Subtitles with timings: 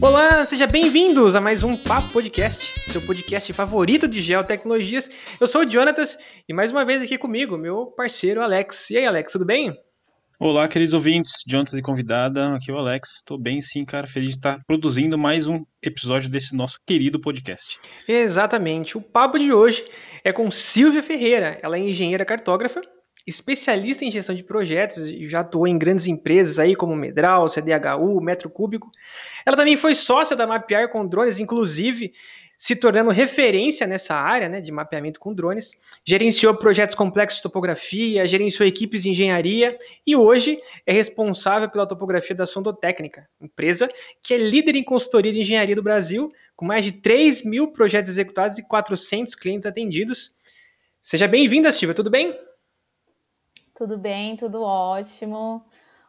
[0.00, 5.10] Olá, sejam bem-vindos a mais um Papo Podcast, seu podcast favorito de geotecnologias.
[5.40, 8.90] Eu sou o Jonatas e mais uma vez aqui comigo, meu parceiro Alex.
[8.90, 9.74] E aí, Alex, tudo bem?
[10.36, 13.22] Olá, queridos ouvintes, Jonatas e convidada, aqui é o Alex.
[13.24, 17.78] Tô bem sim, cara, feliz de estar produzindo mais um episódio desse nosso querido podcast.
[18.08, 18.98] Exatamente.
[18.98, 19.84] O papo de hoje
[20.24, 21.60] é com Silvia Ferreira.
[21.62, 22.82] Ela é engenheira cartógrafa
[23.26, 28.20] especialista em gestão de projetos e já atuou em grandes empresas aí como Medral, CDHU,
[28.20, 28.90] Metro Cúbico.
[29.46, 32.12] Ela também foi sócia da Mapear com drones, inclusive
[32.56, 35.72] se tornando referência nessa área né, de mapeamento com drones.
[36.04, 42.36] Gerenciou projetos complexos de topografia, gerenciou equipes de engenharia e hoje é responsável pela topografia
[42.36, 43.88] da Sondotécnica, empresa
[44.22, 48.10] que é líder em consultoria de engenharia do Brasil, com mais de 3 mil projetos
[48.10, 50.36] executados e 400 clientes atendidos.
[51.02, 52.34] Seja bem-vinda, Silvia, tudo bem?
[53.74, 55.64] Tudo bem, tudo ótimo.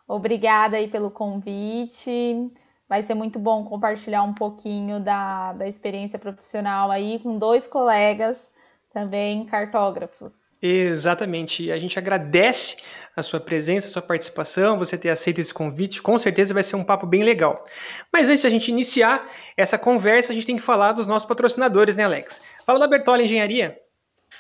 [0.07, 2.51] Obrigada aí pelo convite.
[2.87, 8.53] Vai ser muito bom compartilhar um pouquinho da, da experiência profissional aí com dois colegas
[8.93, 10.57] também cartógrafos.
[10.63, 11.69] Exatamente.
[11.69, 12.77] A gente agradece
[13.13, 16.01] a sua presença, a sua participação, você ter aceito esse convite.
[16.01, 17.65] Com certeza vai ser um papo bem legal.
[18.11, 21.27] Mas antes de a gente iniciar essa conversa, a gente tem que falar dos nossos
[21.27, 22.41] patrocinadores, né, Alex?
[22.65, 23.77] Fala da Bertola Engenharia.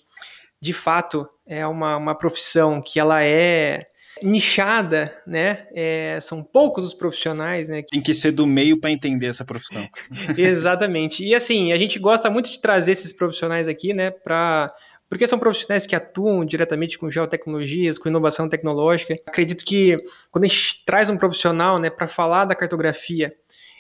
[0.60, 3.86] de fato é uma, uma profissão que ela é
[4.24, 5.68] nichada, né?
[5.74, 7.84] É, são poucos os profissionais, né?
[7.90, 9.88] Tem que ser do meio para entender essa profissão.
[10.38, 11.24] Exatamente.
[11.24, 14.12] E assim, a gente gosta muito de trazer esses profissionais aqui, né?
[14.12, 14.74] Para
[15.10, 19.16] porque são profissionais que atuam diretamente com geotecnologias, com inovação tecnológica.
[19.26, 19.96] Acredito que
[20.32, 23.34] quando a gente traz um profissional, né, para falar da cartografia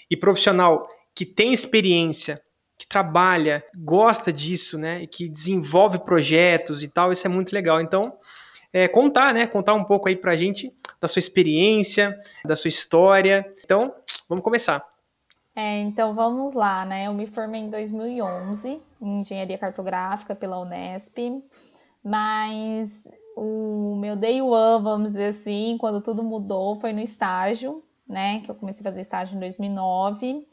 [0.09, 2.41] e profissional que tem experiência
[2.77, 7.81] que trabalha, gosta disso, né, e que desenvolve projetos e tal, isso é muito legal.
[7.81, 8.13] Então,
[8.71, 9.47] é, contar, né?
[9.47, 13.49] Contar um pouco aí pra gente da sua experiência, da sua história.
[13.63, 13.93] Então,
[14.27, 14.85] vamos começar.
[15.55, 17.07] É, então vamos lá, né?
[17.07, 21.17] Eu me formei em 2011 em engenharia cartográfica pela Unesp,
[22.03, 28.41] mas o meu day one, vamos dizer assim, quando tudo mudou, foi no estágio, né?
[28.41, 30.47] Que eu comecei a fazer estágio em 2009,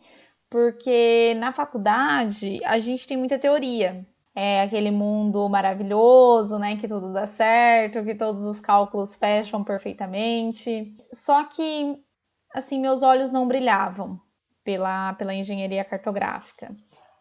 [0.49, 7.13] porque na faculdade a gente tem muita teoria, é aquele mundo maravilhoso, né, que tudo
[7.13, 10.97] dá certo, que todos os cálculos fecham perfeitamente.
[11.13, 12.03] Só que,
[12.53, 14.21] assim, meus olhos não brilhavam
[14.65, 16.75] pela, pela engenharia cartográfica,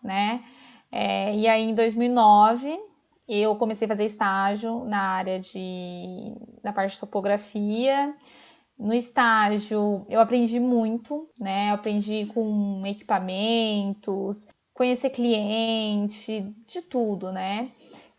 [0.03, 0.43] né?
[0.91, 2.79] É, e aí, em 2009,
[3.27, 8.15] eu comecei a fazer estágio na área de, na parte de topografia.
[8.77, 11.69] No estágio, eu aprendi muito, né?
[11.69, 17.71] Eu aprendi com equipamentos, conhecer cliente, de tudo, né?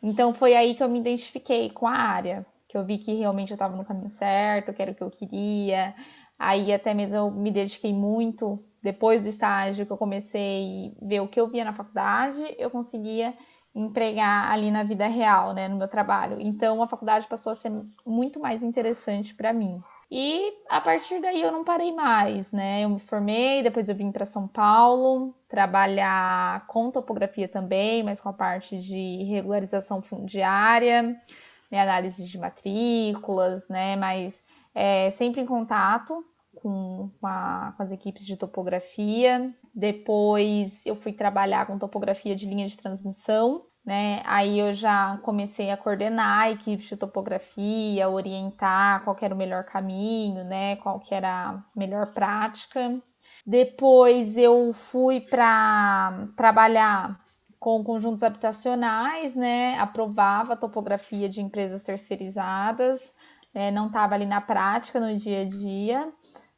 [0.02, 3.50] Então foi aí que eu me identifiquei com a área, que eu vi que realmente
[3.50, 5.94] eu estava no caminho certo, que era o que eu queria.
[6.38, 11.20] Aí até mesmo eu me dediquei muito depois do estágio que eu comecei a ver
[11.20, 13.34] o que eu via na faculdade, eu conseguia
[13.74, 16.36] empregar ali na vida real, né, no meu trabalho.
[16.38, 17.72] Então a faculdade passou a ser
[18.06, 19.82] muito mais interessante para mim.
[20.16, 22.84] E a partir daí eu não parei mais, né?
[22.84, 28.28] Eu me formei, depois eu vim para São Paulo trabalhar com topografia também, mas com
[28.28, 31.20] a parte de regularização fundiária,
[31.68, 33.96] né, análise de matrículas, né?
[33.96, 36.24] Mas é, sempre em contato
[36.54, 39.52] com, a, com as equipes de topografia.
[39.74, 44.22] Depois eu fui trabalhar com topografia de linha de transmissão, né?
[44.24, 50.44] Aí eu já comecei a coordenar equipes de topografia, orientar qual era o melhor caminho,
[50.44, 50.76] né?
[50.76, 53.00] Qual era a melhor prática.
[53.46, 57.20] Depois eu fui para trabalhar
[57.58, 59.78] com conjuntos habitacionais, né?
[59.78, 63.14] Aprovava a topografia de empresas terceirizadas,
[63.54, 63.70] né?
[63.70, 66.12] não estava ali na prática no dia a dia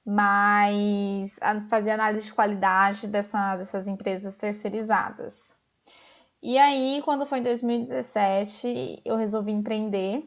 [0.08, 5.55] mas fazer análise de qualidade dessa, dessas empresas terceirizadas.
[6.42, 10.22] E aí, quando foi em 2017, eu resolvi empreender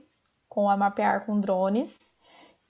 [0.48, 2.14] com a Mapear com drones,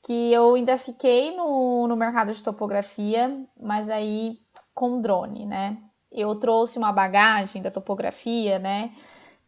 [0.03, 4.37] que eu ainda fiquei no, no mercado de topografia, mas aí
[4.73, 5.77] com drone, né?
[6.11, 8.91] Eu trouxe uma bagagem da topografia, né?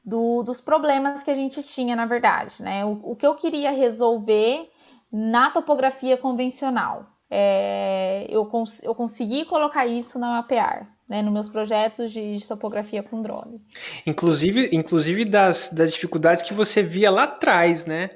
[0.03, 2.83] Do, dos problemas que a gente tinha, na verdade, né?
[2.85, 4.69] O, o que eu queria resolver
[5.11, 11.49] na topografia convencional é, eu, cons eu consegui colocar isso na Mapear, né, nos meus
[11.49, 13.61] projetos de, de, topografia com drone.
[14.07, 18.11] Inclusive, inclusive das, das dificuldades que você via lá atrás, né?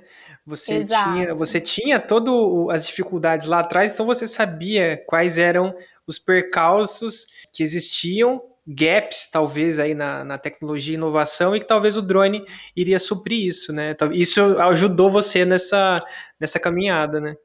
[0.46, 1.12] Você Exato.
[1.12, 2.34] tinha, você tinha todas
[2.74, 5.76] as dificuldades lá atrás, então você sabia quais eram
[6.08, 11.98] os percalços que existiam, gaps talvez aí na, na tecnologia e inovação, e que talvez
[11.98, 13.94] o drone iria suprir isso, né?
[14.14, 16.00] Isso ajudou você nessa,
[16.40, 17.36] nessa caminhada, né?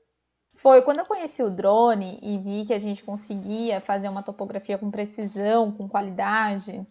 [0.60, 4.76] Foi quando eu conheci o drone e vi que a gente conseguia fazer uma topografia
[4.76, 6.86] com precisão, com qualidade,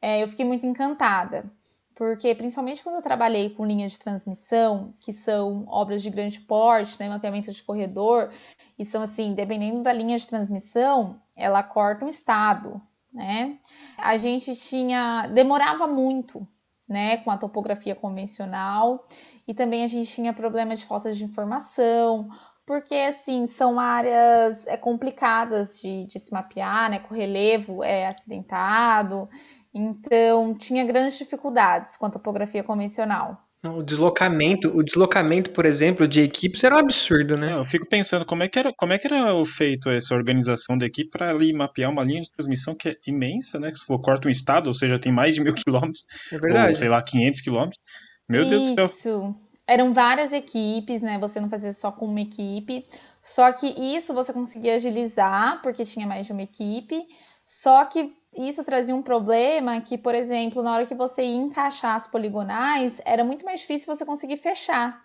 [0.00, 1.50] é, eu fiquei muito encantada.
[1.96, 6.96] Porque, principalmente quando eu trabalhei com linhas de transmissão, que são obras de grande porte,
[7.00, 8.30] né, mapeamento de corredor,
[8.78, 12.80] e são assim, dependendo da linha de transmissão, ela corta um estado,
[13.12, 13.58] né?
[13.96, 15.26] A gente tinha.
[15.26, 16.46] demorava muito
[16.88, 19.04] né, com a topografia convencional,
[19.46, 22.30] e também a gente tinha problema de falta de informação,
[22.68, 26.98] porque assim são áreas é, complicadas de, de se mapear, né?
[26.98, 29.26] Com relevo é acidentado,
[29.72, 33.42] então tinha grandes dificuldades com a topografia convencional.
[33.64, 37.54] O deslocamento, o deslocamento, por exemplo, de equipes era um absurdo, né?
[37.54, 40.86] eu fico pensando como é que era, como é que era feito essa organização da
[40.86, 43.72] equipe para ali mapear uma linha de transmissão que é imensa, né?
[43.74, 46.72] Se for corta um estado, ou seja, tem mais de mil quilômetros, é verdade.
[46.74, 47.80] ou sei lá, 500 quilômetros.
[48.28, 48.50] Meu Isso.
[48.50, 49.47] Deus do céu.
[49.68, 51.18] Eram várias equipes, né?
[51.18, 52.86] Você não fazia só com uma equipe.
[53.22, 57.06] Só que isso você conseguia agilizar, porque tinha mais de uma equipe.
[57.44, 61.94] Só que isso trazia um problema que, por exemplo, na hora que você ia encaixar
[61.94, 65.04] as poligonais, era muito mais difícil você conseguir fechar,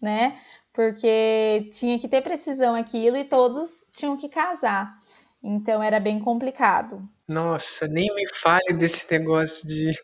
[0.00, 0.36] né?
[0.72, 4.98] Porque tinha que ter precisão aquilo e todos tinham que casar.
[5.40, 7.08] Então era bem complicado.
[7.28, 9.94] Nossa, nem me fale desse negócio de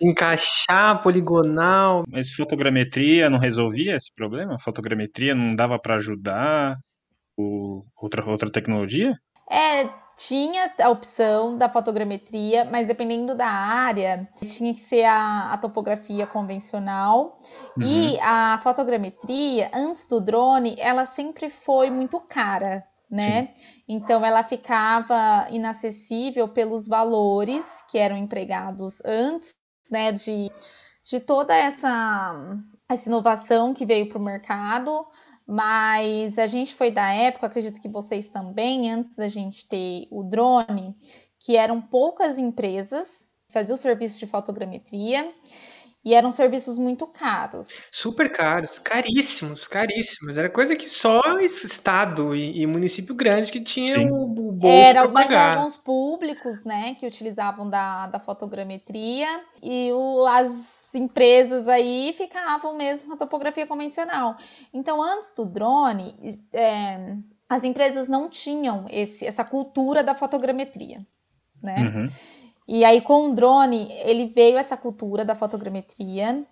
[0.00, 2.04] de encaixar poligonal.
[2.08, 4.58] Mas fotogrametria não resolvia esse problema?
[4.58, 6.76] Fotogrametria não dava para ajudar?
[7.36, 9.14] O, outra, outra tecnologia?
[9.50, 15.58] É, tinha a opção da fotogrametria, mas dependendo da área, tinha que ser a, a
[15.58, 17.38] topografia convencional.
[17.76, 17.82] Uhum.
[17.84, 23.50] E a fotogrametria, antes do drone, ela sempre foi muito cara, né?
[23.54, 23.82] Sim.
[23.88, 29.54] Então ela ficava inacessível pelos valores que eram empregados antes
[29.90, 30.50] né, de,
[31.02, 32.34] de toda essa,
[32.88, 35.06] essa inovação que veio para o mercado,
[35.46, 40.22] mas a gente foi da época, acredito que vocês também, antes da gente ter o
[40.22, 40.94] drone,
[41.38, 45.32] que eram poucas empresas que faziam o serviço de fotogrametria
[46.08, 47.68] e eram serviços muito caros.
[47.92, 50.38] Super caros, caríssimos, caríssimos.
[50.38, 55.06] Era coisa que só estado e, e município grande que tinha o, o bolso Era,
[55.06, 59.28] mas eram alguns públicos, né, que utilizavam da, da fotogrametria
[59.62, 64.38] e o, as empresas aí ficavam mesmo com a topografia convencional.
[64.72, 66.16] Então, antes do drone,
[66.54, 71.06] é, as empresas não tinham esse, essa cultura da fotogrametria,
[71.62, 71.76] né?
[71.80, 72.06] Uhum.
[72.68, 76.44] E aí, com o drone, ele veio essa cultura da fotogrametria.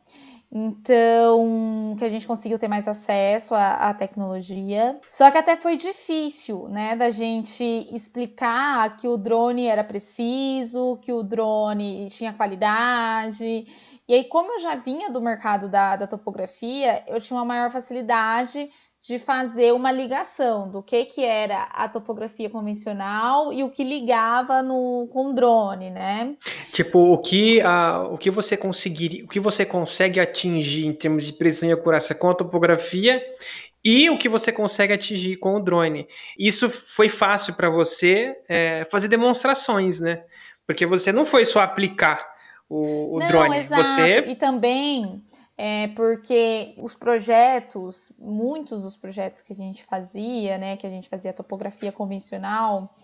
[0.51, 4.99] Então, que a gente conseguiu ter mais acesso à, à, tecnologia.
[5.07, 11.13] Só que até foi difícil, né, da gente explicar que o drone era preciso, que
[11.13, 13.67] o drone tinha qualidade.
[14.09, 17.71] E aí, como eu já vinha do mercado da, da topografia, eu tinha uma maior
[17.71, 18.71] facilidade
[19.07, 24.65] de fazer uma ligação do que, que era a topografia convencional e o que ligava
[24.65, 26.35] no com drone, né?
[26.73, 31.25] Tipo, o que, a, o que você conseguiria, o que você consegue atingir em termos
[31.25, 33.25] de precisão e acurácia com a topografia
[33.85, 36.09] e o que você consegue atingir com o drone.
[36.37, 40.25] Isso foi fácil para você é, fazer demonstrações, né?
[40.67, 42.27] Porque você não foi só aplicar
[42.69, 43.85] o, o não, drone, exato.
[43.85, 45.23] você e também
[45.59, 51.09] é porque os projetos, muitos dos projetos que a gente fazia, né, que a gente
[51.09, 52.95] fazia topografia convencional,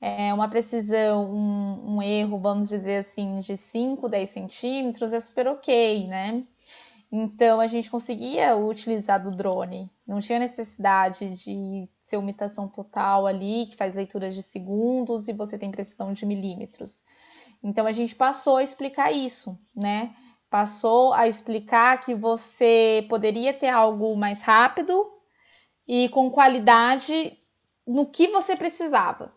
[0.00, 5.48] é uma precisão, um, um erro, vamos dizer assim, de 5, 10 centímetros é super
[5.48, 6.44] ok, né?
[7.10, 13.26] Então a gente conseguia utilizar do drone, não tinha necessidade de ser uma estação total
[13.26, 17.02] ali que faz leituras de segundos e você tem precisão de milímetros.
[17.62, 20.14] Então a gente passou a explicar isso, né?
[20.50, 25.06] Passou a explicar que você poderia ter algo mais rápido
[25.86, 27.38] e com qualidade
[27.86, 29.32] no que você precisava.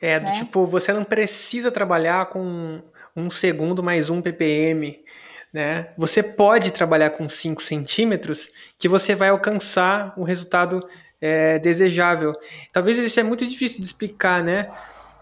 [0.00, 0.32] É, né?
[0.32, 2.80] tipo, você não precisa trabalhar com
[3.14, 5.04] um segundo mais um ppm,
[5.52, 5.88] né?
[5.96, 10.86] Você pode trabalhar com 5 centímetros que você vai alcançar o resultado
[11.20, 12.34] é, desejável.
[12.72, 14.70] Talvez isso é muito difícil de explicar, né?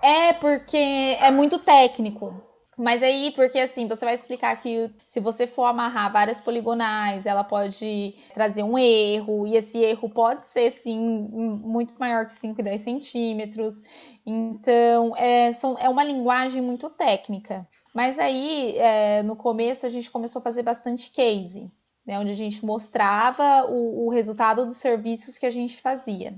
[0.02, 2.42] É, porque é muito técnico.
[2.76, 7.44] Mas aí, porque assim, você vai explicar que se você for amarrar várias poligonais, ela
[7.44, 12.64] pode trazer um erro, e esse erro pode ser, sim, muito maior que 5 e
[12.64, 13.82] 10 centímetros.
[14.26, 17.66] Então, é, são, é uma linguagem muito técnica.
[17.94, 21.70] Mas aí, é, no começo, a gente começou a fazer bastante case,
[22.04, 26.34] né, onde a gente mostrava o, o resultado dos serviços que a gente fazia.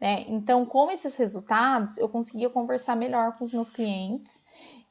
[0.00, 0.24] Né?
[0.28, 4.42] Então, com esses resultados, eu conseguia conversar melhor com os meus clientes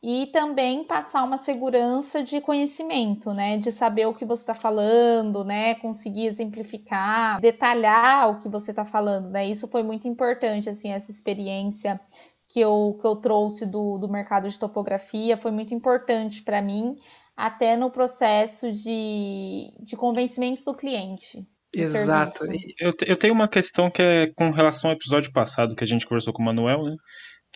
[0.08, 3.58] e também passar uma segurança de conhecimento, né?
[3.58, 5.74] De saber o que você está falando, né?
[5.74, 9.50] Conseguir exemplificar, detalhar o que você está falando, né?
[9.50, 12.00] Isso foi muito importante, assim, essa experiência
[12.48, 16.96] que eu, que eu trouxe do, do mercado de topografia foi muito importante para mim,
[17.36, 21.48] até no processo de, de convencimento do cliente.
[21.74, 22.46] Exato.
[22.80, 26.06] Eu, eu tenho uma questão que é com relação ao episódio passado que a gente
[26.06, 26.96] conversou com o Manuel, né?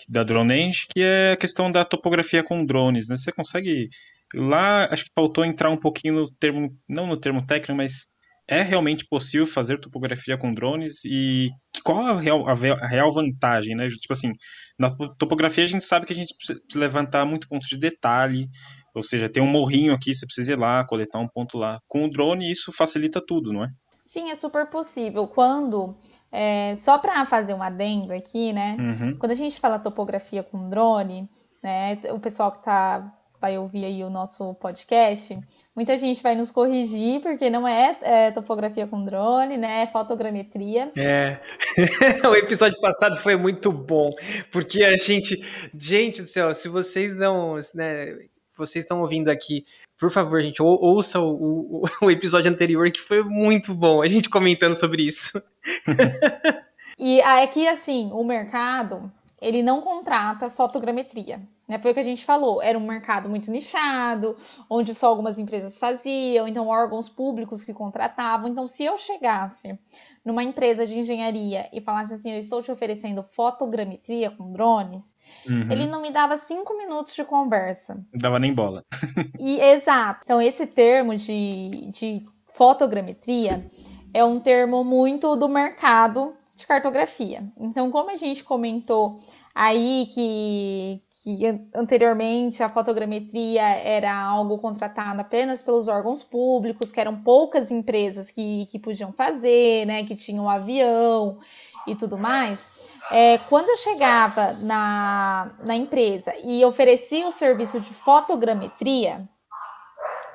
[0.08, 3.18] Da DroneEng, que é a questão da topografia com drones, né?
[3.18, 3.90] Você consegue
[4.34, 8.06] lá, acho que faltou entrar um pouquinho no termo, não no termo técnico, mas
[8.48, 11.50] é realmente possível fazer topografia com drones e
[11.84, 13.88] qual a real, a real vantagem, né?
[13.90, 14.32] Tipo assim,
[14.78, 18.48] na topografia a gente sabe que a gente precisa levantar muito ponto de detalhe,
[18.94, 21.80] ou seja, tem um morrinho aqui, você precisa ir lá, coletar um ponto lá.
[21.88, 23.70] Com o drone isso facilita tudo, não é?
[24.10, 25.28] Sim, é super possível.
[25.28, 25.96] Quando,
[26.32, 28.76] é, só para fazer um adendo aqui, né?
[28.80, 29.16] Uhum.
[29.20, 31.30] Quando a gente fala topografia com drone,
[31.62, 31.96] né?
[32.10, 35.40] O pessoal que tá vai ouvir aí o nosso podcast,
[35.76, 39.84] muita gente vai nos corrigir, porque não é, é topografia com drone, né?
[39.84, 40.92] É fotogrametria.
[40.98, 41.38] É.
[42.28, 44.10] o episódio passado foi muito bom,
[44.52, 45.38] porque a gente.
[45.72, 47.60] Gente do céu, se vocês não.
[47.76, 48.18] Né,
[48.60, 49.66] vocês estão ouvindo aqui,
[49.98, 54.08] por favor, gente, ou, ouça o, o, o, episódio anterior que foi muito bom, a
[54.08, 55.42] gente comentando sobre isso.
[56.98, 61.42] e aqui, assim, o mercado, ele não contrata fotogrametria.
[61.68, 61.78] Né?
[61.78, 64.36] Foi o que a gente falou, era um mercado muito nichado,
[64.68, 68.50] onde só algumas empresas faziam, então órgãos públicos que contratavam.
[68.50, 69.78] Então, se eu chegasse
[70.26, 75.16] numa empresa de engenharia e falasse assim, eu estou te oferecendo fotogrametria com drones,
[75.48, 75.72] uhum.
[75.72, 77.96] ele não me dava cinco minutos de conversa.
[78.12, 78.84] Não dava nem bola.
[79.40, 80.22] e exato.
[80.24, 83.70] Então, esse termo de, de fotogrametria
[84.12, 87.44] é um termo muito do mercado de cartografia.
[87.58, 89.18] Então, como a gente comentou
[89.56, 97.22] aí que, que anteriormente a fotogrametria era algo contratado apenas pelos órgãos públicos, que eram
[97.22, 101.40] poucas empresas que, que podiam fazer, né, que tinham um avião
[101.88, 102.68] e tudo mais.
[103.12, 109.28] É, quando eu chegava na, na empresa e oferecia o serviço de fotogrametria,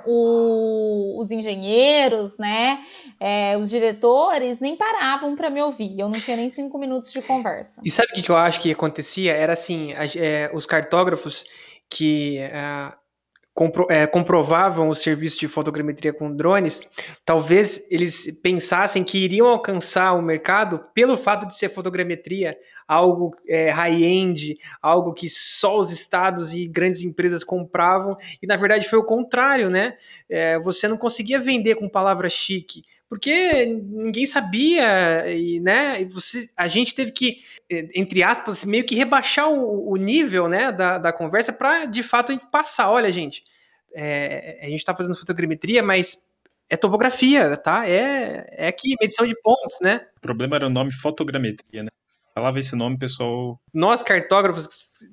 [0.07, 2.85] o, os engenheiros, né,
[3.21, 5.99] é, os diretores nem paravam para me ouvir.
[5.99, 7.81] Eu não tinha nem cinco minutos de conversa.
[7.85, 9.33] E sabe o que eu acho que acontecia?
[9.33, 11.45] Era assim, é, os cartógrafos
[11.89, 12.93] que é,
[13.55, 16.91] compro, é, comprovavam o serviço de fotogrametria com drones,
[17.25, 23.71] talvez eles pensassem que iriam alcançar o mercado pelo fato de ser fotogrametria, algo é,
[23.71, 29.05] high-end, algo que só os estados e grandes empresas compravam, e na verdade foi o
[29.05, 29.97] contrário, né?
[30.29, 32.83] É, você não conseguia vender com palavra chique,
[33.15, 36.03] porque ninguém sabia, e, né?
[36.03, 40.73] E você, a gente teve que, entre aspas, meio que rebaixar o, o nível né,
[40.73, 42.91] da, da conversa para de fato a gente passar.
[42.91, 43.45] Olha, gente,
[43.95, 46.29] é, a gente está fazendo fotogrametria, mas
[46.69, 47.89] é topografia, tá?
[47.89, 50.05] É, é aqui, medição de pontos, né?
[50.17, 51.91] O problema era o nome fotogrametria, né?
[52.35, 53.61] Falava esse nome, pessoal.
[53.73, 54.69] Nós, cartógrafos,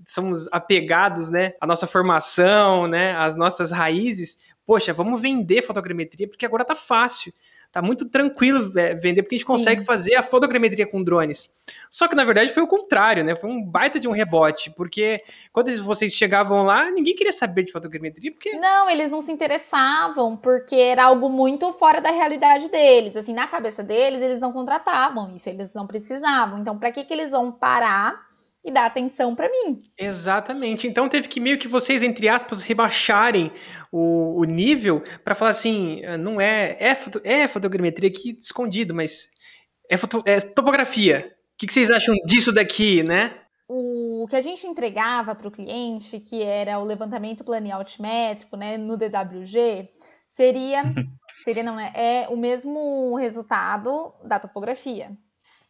[0.08, 1.54] somos apegados, né?
[1.62, 3.16] À nossa formação, né?
[3.16, 4.40] Às nossas raízes.
[4.66, 7.32] Poxa, vamos vender fotogrametria, porque agora tá fácil
[7.72, 9.54] tá muito tranquilo é, vender, porque a gente Sim.
[9.54, 11.56] consegue fazer a fotogrametria com drones.
[11.90, 13.36] Só que, na verdade, foi o contrário, né?
[13.36, 15.22] Foi um baita de um rebote, porque
[15.54, 18.58] quando vocês chegavam lá, ninguém queria saber de fotogrametria, porque...
[18.58, 23.16] Não, eles não se interessavam, porque era algo muito fora da realidade deles.
[23.16, 26.60] Assim, na cabeça deles, eles não contratavam isso, eles não precisavam.
[26.60, 28.31] Então, para que que eles vão parar
[28.64, 29.80] e dar atenção para mim.
[29.98, 30.88] Exatamente.
[30.88, 33.52] Então teve que meio que vocês, entre aspas, rebaixarem
[33.92, 38.94] o, o nível para falar assim, ah, não é, é, foto, é fotogrametria aqui escondido,
[38.94, 39.32] mas
[39.90, 41.36] é, foto, é topografia.
[41.54, 43.36] O que, que vocês acham disso daqui, né?
[43.68, 48.78] O que a gente entregava para o cliente, que era o levantamento plano altimétrico, né,
[48.78, 49.90] no DWG,
[50.28, 50.84] seria,
[51.44, 55.12] seria não, né, é o mesmo resultado da topografia.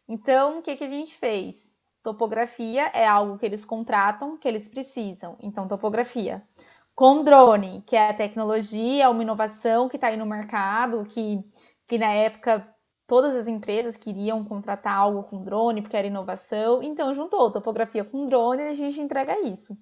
[0.08, 1.81] Então, o que, que a gente fez?
[2.02, 5.36] Topografia é algo que eles contratam, que eles precisam.
[5.40, 6.42] Então, topografia.
[6.94, 11.42] Com drone, que é a tecnologia, uma inovação que está aí no mercado, que,
[11.86, 12.68] que na época
[13.06, 16.82] todas as empresas queriam contratar algo com drone, porque era inovação.
[16.82, 19.76] Então, juntou topografia com drone e a gente entrega isso.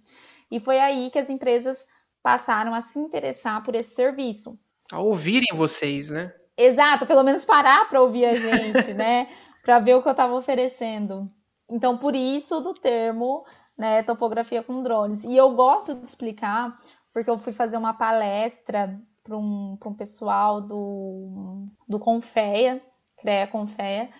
[0.50, 1.86] E foi aí que as empresas
[2.22, 4.58] passaram a se interessar por esse serviço.
[4.92, 6.34] A ouvirem vocês, né?
[6.56, 9.28] Exato, pelo menos parar para ouvir a gente, né?
[9.64, 11.30] Para ver o que eu estava oferecendo.
[11.70, 13.44] Então, por isso do termo,
[13.78, 15.24] né, topografia com drones.
[15.24, 16.76] E eu gosto de explicar,
[17.12, 22.82] porque eu fui fazer uma palestra para um, um pessoal do, do Confeia,
[23.20, 24.10] CREA Confeia.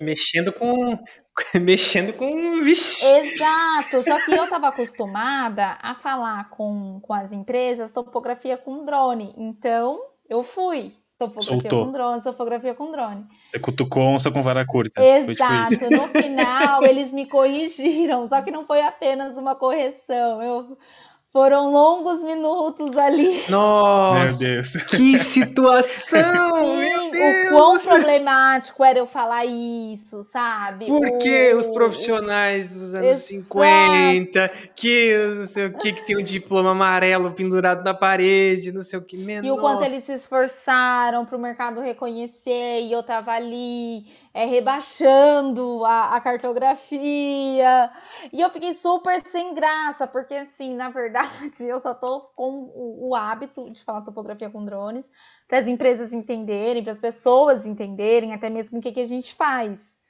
[0.00, 0.98] Mexendo com.
[1.60, 2.62] Mexendo com.
[2.62, 3.04] Vixe.
[3.04, 9.32] Exato, só que eu estava acostumada a falar com, com as empresas topografia com drone.
[9.36, 10.92] Então, eu fui.
[11.18, 11.86] Topografia Soltou.
[11.86, 13.24] com drone, topografia com drone.
[13.50, 15.04] Você cutucou onça com vara curta.
[15.04, 15.70] Exato.
[15.70, 20.42] Tipo no final, eles me corrigiram, só que não foi apenas uma correção.
[20.42, 20.76] Eu
[21.34, 23.42] foram longos minutos ali.
[23.50, 24.76] Nossa, meu Deus.
[24.84, 26.60] que situação!
[26.60, 27.46] Sim, meu Deus.
[27.46, 30.86] o quão problemático era eu falar isso, sabe?
[30.86, 31.58] Porque o...
[31.58, 33.50] os profissionais dos anos Exato.
[33.50, 38.84] 50, que não sei o que, que tem um diploma amarelo pendurado na parede, não
[38.84, 39.16] sei o que.
[39.16, 44.44] e o quanto eles se esforçaram para o mercado reconhecer, e eu tava ali é,
[44.44, 47.90] rebaixando a, a cartografia.
[48.32, 51.23] E eu fiquei super sem graça, porque assim, na verdade,
[51.60, 55.10] eu só tô com o, o hábito de falar topografia com drones
[55.48, 59.34] para as empresas entenderem, para as pessoas entenderem até mesmo o que, que a gente
[59.34, 60.02] faz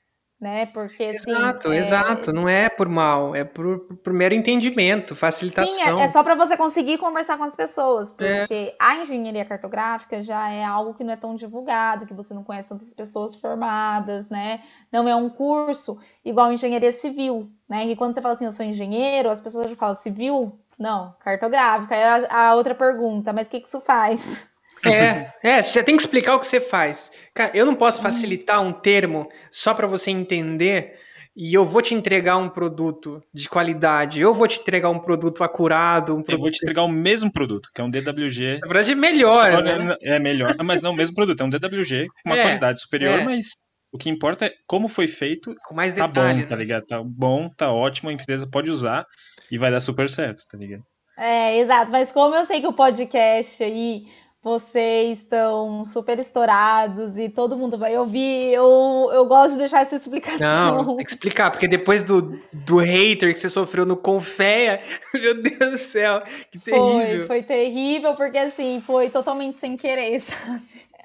[0.44, 0.66] né?
[0.66, 1.78] Porque assim, exato, é...
[1.78, 5.74] exato, não é por mal, é por, por mero entendimento, facilitação.
[5.74, 8.40] Sim, é, é só para você conseguir conversar com as pessoas, é.
[8.40, 8.76] porque é.
[8.78, 12.68] a engenharia cartográfica já é algo que não é tão divulgado, que você não conhece
[12.68, 14.62] tantas pessoas formadas, né?
[14.92, 17.86] Não é um curso igual engenharia civil, né?
[17.86, 21.94] E quando você fala assim, eu sou engenheiro, as pessoas já falam civil, não, cartográfica.
[21.94, 24.52] É a, a outra pergunta, mas o que, que isso faz?
[24.84, 27.10] É, é, você já tem que explicar o que você faz.
[27.32, 30.98] Cara, eu não posso facilitar um termo só para você entender
[31.36, 35.42] e eu vou te entregar um produto de qualidade, eu vou te entregar um produto
[35.42, 38.60] acurado, um produto Eu vou te entregar o mesmo produto, que é um DWG.
[38.60, 39.96] Na verdade, é melhor, né?
[40.02, 43.18] É melhor, mas não o mesmo produto, é um DWG com uma é, qualidade superior,
[43.18, 43.24] é.
[43.24, 43.46] mas
[43.92, 45.54] o que importa é como foi feito.
[45.64, 46.44] Com mais detalhe, tá bom, né?
[46.44, 46.86] tá ligado?
[46.86, 49.04] Tá bom, tá ótimo, a empresa pode usar
[49.50, 50.82] e vai dar super certo, tá ligado?
[51.16, 51.90] É, exato.
[51.90, 54.06] Mas como eu sei que o podcast aí
[54.44, 58.52] vocês estão super estourados e todo mundo vai ouvir.
[58.52, 60.84] Eu, eu gosto de deixar essa explicação.
[60.84, 64.82] Não, tem que explicar, porque depois do, do hater que você sofreu no Confeia,
[65.14, 67.20] meu Deus do céu, que terrível.
[67.20, 70.62] Foi, foi terrível, porque assim, foi totalmente sem querer, sabe?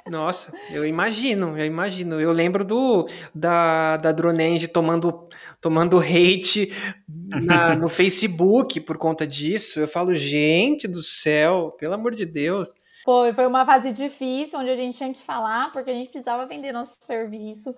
[0.09, 2.19] Nossa, eu imagino, eu imagino.
[2.19, 5.29] Eu lembro do da, da Dronenge tomando,
[5.61, 6.73] tomando hate
[7.07, 9.79] na, no Facebook por conta disso.
[9.79, 12.73] Eu falo, gente do céu, pelo amor de Deus.
[13.03, 16.45] Foi, foi uma fase difícil, onde a gente tinha que falar, porque a gente precisava
[16.45, 17.75] vender nosso serviço,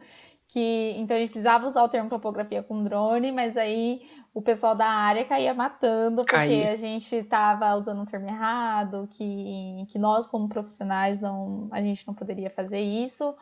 [0.47, 4.01] que então a gente precisava usar o termo topografia com drone, mas aí
[4.33, 6.71] o pessoal da área caía matando porque Caía.
[6.71, 12.07] a gente estava usando um termo errado, que, que nós como profissionais não a gente
[12.07, 13.35] não poderia fazer isso.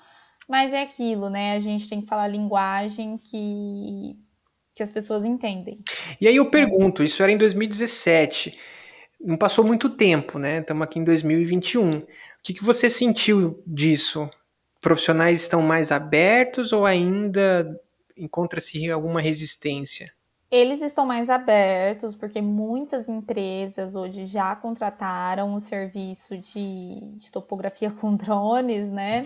[0.47, 1.53] Mas é aquilo, né?
[1.53, 4.17] A gente tem que falar linguagem que,
[4.73, 5.77] que as pessoas entendem.
[6.19, 8.57] E aí eu pergunto, isso era em 2017,
[9.21, 10.57] não passou muito tempo, né?
[10.59, 11.99] Estamos aqui em 2021.
[11.99, 12.07] O
[12.41, 14.27] que, que você sentiu disso?
[14.81, 17.79] Profissionais estão mais abertos ou ainda
[18.17, 20.11] encontra-se alguma resistência?
[20.51, 27.91] Eles estão mais abertos porque muitas empresas hoje já contrataram o serviço de, de topografia
[27.91, 29.23] com drones, né?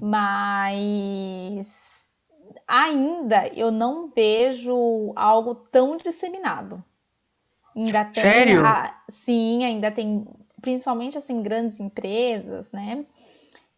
[0.00, 2.10] Mas
[2.66, 6.82] ainda eu não vejo algo tão disseminado.
[7.76, 8.66] Ainda tem, Sério?
[8.66, 10.26] A, sim, ainda tem,
[10.60, 13.06] principalmente assim, grandes empresas, né?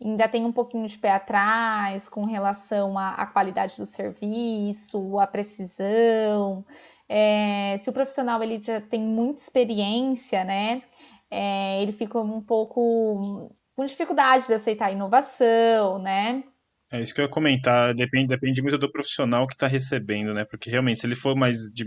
[0.03, 5.27] Ainda tem um pouquinho de pé atrás com relação à, à qualidade do serviço, à
[5.27, 6.65] precisão.
[7.09, 10.83] É, se o profissional ele já tem muita experiência, né,
[11.31, 16.45] é, ele fica um pouco com dificuldade de aceitar a inovação, né?
[16.91, 20.45] É isso que eu ia comentar, depende, depende muito do profissional que está recebendo, né?
[20.45, 21.85] Porque realmente, se ele for mais de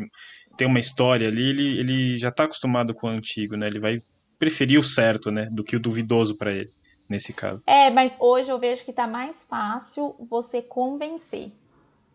[0.56, 3.66] ter uma história ali, ele, ele já está acostumado com o antigo, né?
[3.66, 3.98] Ele vai
[4.38, 5.50] preferir o certo, né?
[5.52, 6.72] Do que o duvidoso para ele
[7.12, 7.64] nesse caso.
[7.68, 11.52] É, mas hoje eu vejo que tá mais fácil você convencer,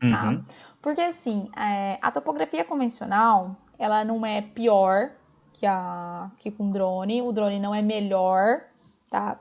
[0.00, 0.30] tá?
[0.30, 0.44] Uhum.
[0.80, 5.12] Porque assim, é, a topografia convencional, ela não é pior
[5.52, 8.62] que a que com drone, o drone não é melhor,
[9.10, 9.38] tá?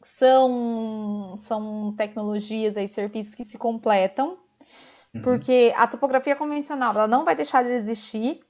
[0.00, 4.38] São são tecnologias e serviços que se completam,
[5.14, 5.22] uhum.
[5.22, 8.40] porque a topografia convencional, ela não vai deixar de existir,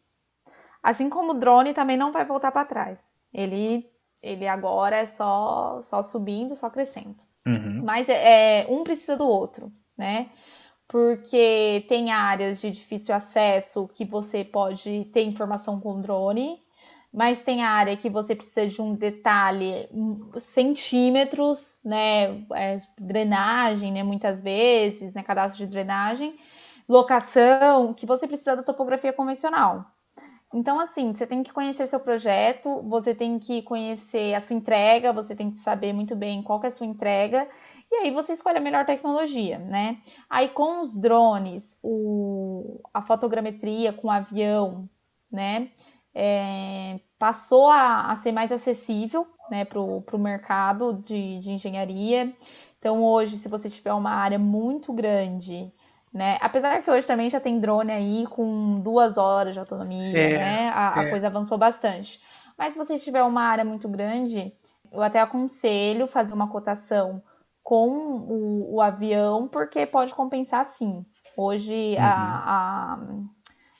[0.82, 3.10] assim como o drone também não vai voltar para trás.
[3.32, 3.91] Ele
[4.22, 7.16] ele agora é só, só subindo, só crescendo.
[7.46, 7.82] Uhum.
[7.84, 10.30] Mas é, é, um precisa do outro, né?
[10.86, 16.60] Porque tem áreas de difícil acesso que você pode ter informação com drone,
[17.12, 19.88] mas tem área que você precisa de um detalhe
[20.36, 22.44] centímetros, né?
[22.54, 24.02] É, drenagem, né?
[24.02, 25.22] Muitas vezes, né?
[25.22, 26.38] Cadastro de drenagem,
[26.88, 29.91] locação, que você precisa da topografia convencional.
[30.52, 35.12] Então, assim, você tem que conhecer seu projeto, você tem que conhecer a sua entrega,
[35.12, 37.48] você tem que saber muito bem qual é a sua entrega,
[37.90, 39.98] e aí você escolhe a melhor tecnologia, né?
[40.28, 44.88] Aí com os drones, o, a fotogrametria com avião,
[45.30, 45.70] né?
[46.14, 52.34] É, passou a, a, ser mais acessível né, para o mercado de, de engenharia.
[52.78, 55.72] Então, hoje, se você tiver uma área muito grande
[56.12, 56.38] né?
[56.40, 60.68] Apesar que hoje também já tem drone aí com duas horas de autonomia, é, né?
[60.68, 61.10] A, a é.
[61.10, 62.20] coisa avançou bastante.
[62.58, 64.52] Mas se você tiver uma área muito grande,
[64.92, 67.22] eu até aconselho fazer uma cotação
[67.62, 71.04] com o, o avião, porque pode compensar sim.
[71.36, 72.04] Hoje uhum.
[72.04, 72.98] a, a,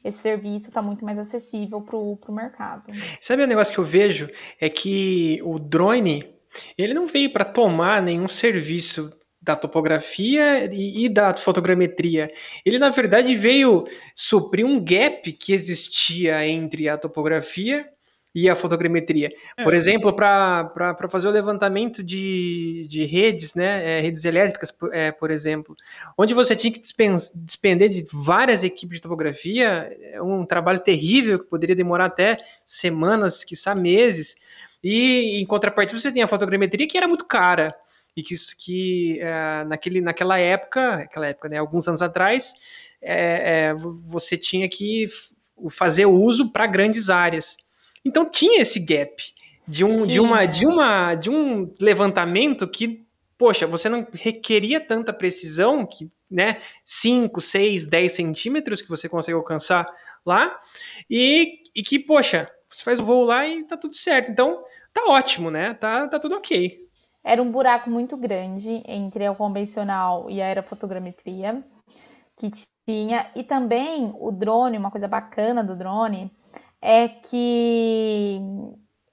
[0.03, 2.85] esse serviço está muito mais acessível para o mercado.
[3.21, 4.31] Sabe o um negócio que eu vejo?
[4.59, 6.33] É que o drone
[6.77, 9.13] ele não veio para tomar nenhum serviço
[9.43, 12.31] da topografia e, e, da fotogrametria.
[12.65, 17.89] Ele, na verdade, veio suprir um gap que existia entre a topografia
[18.35, 19.31] e a fotogrametria.
[19.57, 19.65] É.
[19.65, 25.31] Por exemplo, para fazer o levantamento de, de redes, né, é, redes elétricas, é, por
[25.31, 25.75] exemplo,
[26.17, 31.51] onde você tinha que despender de várias equipes de topografia, é um trabalho terrível que
[31.51, 34.37] poderia demorar até semanas, quiçá meses,
[34.83, 37.75] e em contrapartida você tem a fotogrametria que era muito cara
[38.17, 42.55] e que, que é, naquele, naquela época, aquela época, né, alguns anos atrás,
[43.01, 45.07] é, é, você tinha que
[45.71, 47.57] fazer uso para grandes áreas.
[48.05, 49.23] Então tinha esse gap
[49.67, 53.05] de um, de uma, de uma, de um levantamento que,
[53.39, 59.37] poxa, você não requeria tanta precisão, que, né, 5, 6, 10 centímetros que você consegue
[59.37, 59.87] alcançar
[60.27, 60.59] lá,
[61.09, 64.31] e, e que, poxa, você faz o voo lá e tá tudo certo.
[64.31, 65.75] Então, tá ótimo, né?
[65.75, 66.82] Tá, tá tudo ok.
[67.25, 71.65] Era um buraco muito grande entre a convencional e a aerofotogrametria
[72.37, 72.51] que
[72.85, 73.31] tinha.
[73.35, 76.31] E também o drone, uma coisa bacana do drone,
[76.81, 78.41] é que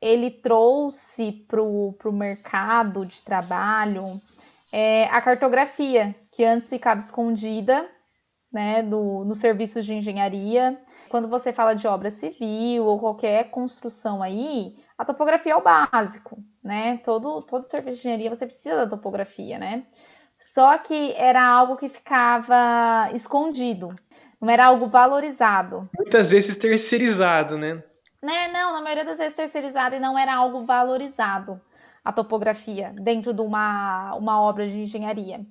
[0.02, 4.20] ele trouxe para o mercado de trabalho
[4.72, 7.88] é, a cartografia, que antes ficava escondida
[8.52, 10.82] né, do, no serviço de engenharia.
[11.10, 16.44] Quando você fala de obra civil ou qualquer construção aí, a topografia é o básico,
[16.62, 16.98] né?
[16.98, 19.86] Todo, todo serviço de engenharia você precisa da topografia, né?
[20.38, 23.96] Só que era algo que ficava escondido,
[24.42, 25.90] não era algo valorizado.
[25.98, 27.82] Muitas vezes terceirizado, né?
[28.22, 28.50] né?
[28.50, 31.62] Não, na maioria das vezes terceirizado e não era algo valorizado
[32.04, 35.46] a topografia dentro de uma, uma obra de engenharia.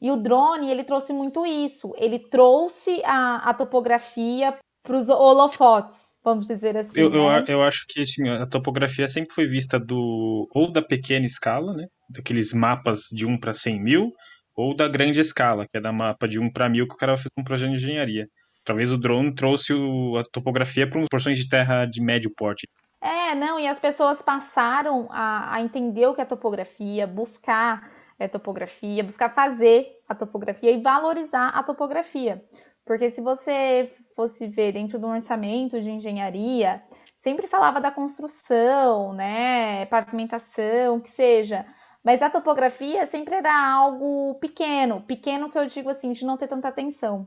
[0.00, 1.94] E o drone, ele trouxe muito isso.
[1.98, 7.00] Ele trouxe a, a topografia para os holofotes, vamos dizer assim.
[7.00, 7.44] Eu, né?
[7.48, 11.72] eu, eu, acho que assim, a topografia sempre foi vista do ou da pequena escala,
[11.72, 11.86] né?
[12.08, 14.12] Daqueles mapas de 1 para 100 mil,
[14.54, 17.16] ou da grande escala, que é da mapa de 1 para 1000 que o cara
[17.16, 18.28] fez um projeto de engenharia.
[18.62, 22.68] Talvez o drone trouxe o, a topografia para porções de terra de médio porte.
[23.00, 28.28] É, não, e as pessoas passaram a, a entender o que é topografia, buscar a
[28.28, 32.42] topografia, buscar fazer a topografia e valorizar a topografia.
[32.84, 36.82] Porque se você fosse ver dentro do orçamento de engenharia,
[37.16, 41.64] sempre falava da construção, né, pavimentação, que seja.
[42.04, 46.46] Mas a topografia sempre era algo pequeno, pequeno que eu digo assim, de não ter
[46.46, 47.26] tanta atenção,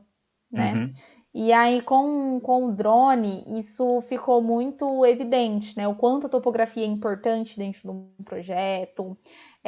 [0.50, 0.74] né?
[0.74, 0.90] Uhum.
[1.34, 5.86] E aí, com, com o drone, isso ficou muito evidente, né?
[5.86, 9.16] O quanto a topografia é importante dentro de um projeto,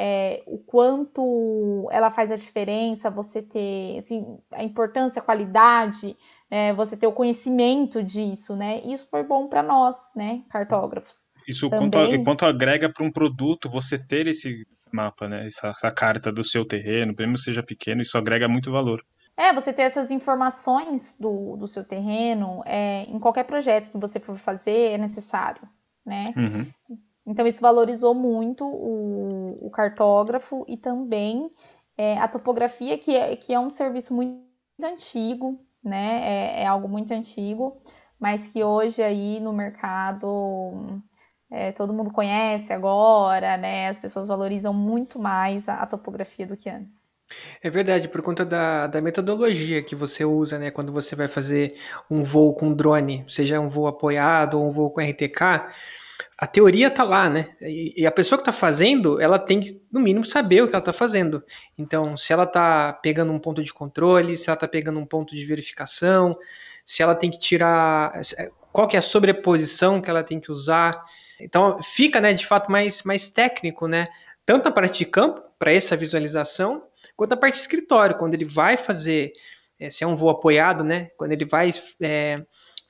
[0.03, 6.17] é, o quanto ela faz a diferença, você ter, assim, a importância, a qualidade,
[6.49, 6.73] né?
[6.73, 8.81] você ter o conhecimento disso, né?
[8.83, 11.29] Isso foi bom para nós, né, cartógrafos.
[11.47, 15.45] Isso quanto, quanto agrega para um produto você ter esse mapa, né?
[15.45, 19.05] Essa, essa carta do seu terreno, mesmo seja pequeno, isso agrega muito valor.
[19.37, 24.19] É, você ter essas informações do, do seu terreno, é, em qualquer projeto que você
[24.19, 25.61] for fazer, é necessário,
[26.03, 26.33] né?
[26.35, 26.97] Uhum.
[27.31, 31.49] Então, isso valorizou muito o, o cartógrafo e também
[31.97, 34.43] é, a topografia, que é, que é um serviço muito
[34.83, 36.19] antigo, né?
[36.23, 37.81] É, é algo muito antigo,
[38.19, 41.01] mas que hoje aí no mercado
[41.49, 43.87] é, todo mundo conhece agora, né?
[43.87, 47.09] As pessoas valorizam muito mais a, a topografia do que antes.
[47.63, 50.69] É verdade, por conta da, da metodologia que você usa, né?
[50.69, 51.75] Quando você vai fazer
[52.09, 55.39] um voo com drone, seja um voo apoiado ou um voo com RTK,
[56.41, 57.49] a teoria tá lá, né?
[57.61, 60.81] E, a pessoa que está fazendo, ela tem que, no mínimo, saber o que ela
[60.81, 61.43] está fazendo.
[61.77, 65.35] Então, se ela está pegando um ponto de controle, se ela está pegando um ponto
[65.35, 66.35] de verificação,
[66.83, 68.19] se ela tem que tirar.
[68.71, 71.03] Qual que é a sobreposição que ela tem que usar.
[71.39, 74.07] Então, fica, né, de fato, mais, mais técnico, né?
[74.43, 76.81] Tanto na parte de campo, para essa visualização,
[77.15, 79.31] quanto na parte de escritório, quando ele vai fazer,
[79.79, 81.11] é, se é um voo apoiado, né?
[81.17, 81.69] Quando ele vai
[82.01, 82.41] é,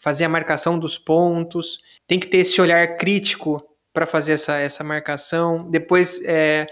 [0.02, 4.84] fazer a marcação dos pontos, tem que ter esse olhar crítico para fazer essa, essa
[4.84, 5.70] marcação.
[5.70, 6.66] Depois, é,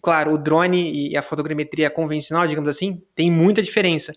[0.00, 4.14] claro, o drone e a fotogrametria convencional, digamos assim, tem muita diferença.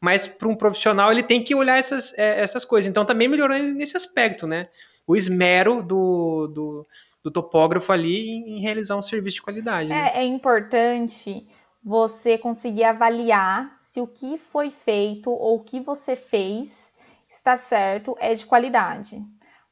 [0.00, 2.88] Mas para um profissional, ele tem que olhar essas, é, essas coisas.
[2.88, 4.68] Então, também melhorou nesse aspecto, né?
[5.06, 6.86] O esmero do, do,
[7.22, 9.90] do topógrafo ali em, realizar um serviço de qualidade.
[9.90, 10.12] Né?
[10.14, 11.46] É, é importante
[11.84, 16.96] você conseguir avaliar se o que foi feito ou o que você fez
[17.28, 19.22] está certo, é de qualidade.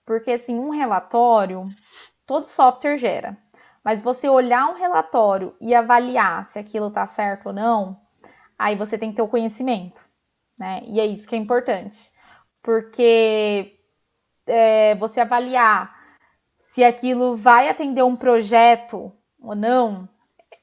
[0.05, 1.69] Porque assim, um relatório,
[2.27, 3.37] todo software gera.
[3.83, 8.01] Mas você olhar um relatório e avaliar se aquilo está certo ou não,
[8.59, 10.05] aí você tem que ter o conhecimento,
[10.59, 10.83] né?
[10.85, 12.11] E é isso que é importante.
[12.63, 13.79] Porque
[14.47, 15.95] é, você avaliar
[16.59, 20.09] se aquilo vai atender um projeto ou não,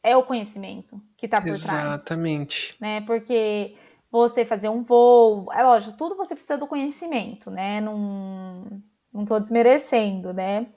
[0.03, 1.81] é o conhecimento que está por Exatamente.
[1.81, 1.95] trás.
[1.95, 2.75] Exatamente.
[2.79, 3.01] Né?
[3.01, 3.77] Porque
[4.13, 7.81] você fazer um voo, é lógico, tudo você precisa do conhecimento, né?
[7.81, 8.63] Não,
[9.11, 10.67] não tô desmerecendo, né?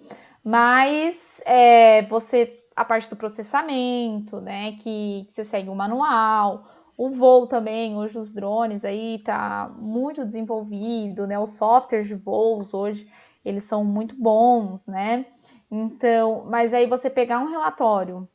[0.42, 4.72] Mas é, você, a parte do processamento, né?
[4.72, 6.64] Que, que você segue o manual,
[6.96, 11.38] o voo também, hoje os drones aí tá muito desenvolvido, né?
[11.38, 13.06] Os softwares de voos hoje,
[13.44, 15.26] eles são muito bons, né?
[15.70, 18.26] Então, mas aí você pegar um relatório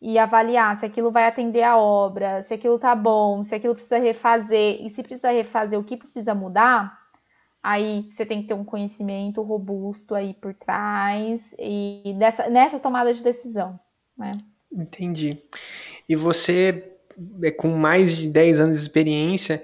[0.00, 3.98] e avaliar se aquilo vai atender a obra, se aquilo tá bom, se aquilo precisa
[3.98, 6.98] refazer, e se precisa refazer, o que precisa mudar,
[7.62, 13.12] aí você tem que ter um conhecimento robusto aí por trás e nessa, nessa tomada
[13.12, 13.78] de decisão,
[14.16, 14.32] né?
[14.72, 15.42] Entendi.
[16.08, 16.96] E você,
[17.42, 19.62] é, com mais de 10 anos de experiência,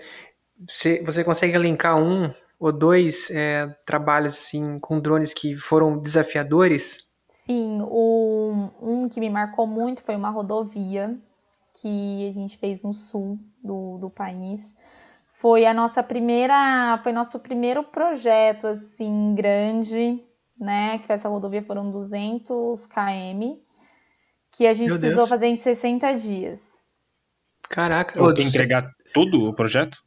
[0.68, 7.06] você, você consegue elencar um ou dois é, trabalhos assim com drones que foram desafiadores?
[7.28, 8.35] Sim, o,
[8.80, 11.18] um que me marcou muito foi uma rodovia
[11.80, 14.74] que a gente fez no sul do, do país.
[15.28, 20.22] Foi a nossa primeira, foi nosso primeiro projeto assim grande,
[20.58, 20.98] né?
[20.98, 23.58] Que foi essa rodovia foram 200 km,
[24.50, 25.28] que a gente Meu precisou Deus.
[25.28, 26.82] fazer em 60 dias.
[27.68, 29.98] Caraca, eu entregar tudo o projeto?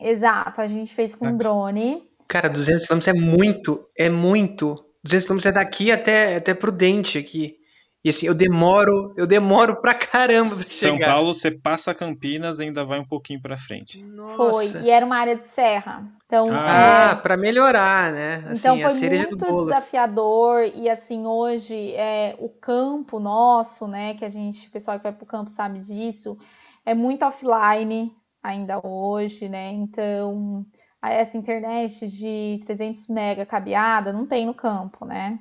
[0.00, 2.02] Exato, a gente fez com drone.
[2.26, 4.74] Cara, 200 km é muito, é muito.
[5.04, 7.58] 200 km é daqui até, até Prudente aqui.
[8.04, 11.14] E assim, eu demoro, eu demoro pra caramba pra São chegar.
[11.14, 14.04] Paulo, você passa Campinas e ainda vai um pouquinho pra frente.
[14.04, 14.36] Nossa.
[14.36, 16.06] Foi, e era uma área de serra.
[16.26, 17.22] Então, ah, é...
[17.22, 18.44] pra melhorar, né?
[18.48, 24.28] Assim, então foi muito desafiador e assim, hoje é, o campo nosso, né, que a
[24.28, 26.36] gente, o pessoal que vai pro campo sabe disso,
[26.84, 28.12] é muito offline
[28.42, 29.72] ainda hoje, né?
[29.72, 30.66] Então,
[31.02, 35.38] essa internet de 300 mega cabeada não tem no campo, né?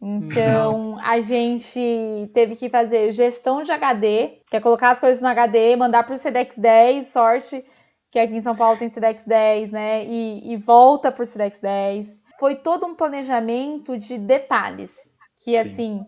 [0.00, 0.98] Então, não.
[1.00, 5.74] a gente teve que fazer gestão de HD, que é colocar as coisas no HD,
[5.76, 7.64] mandar para o Sedex 10, sorte
[8.16, 10.02] que aqui em São Paulo tem Sedex 10, né?
[10.06, 12.22] E, e volta por Sedex 10.
[12.40, 15.56] Foi todo um planejamento de detalhes, que Sim.
[15.58, 16.06] assim,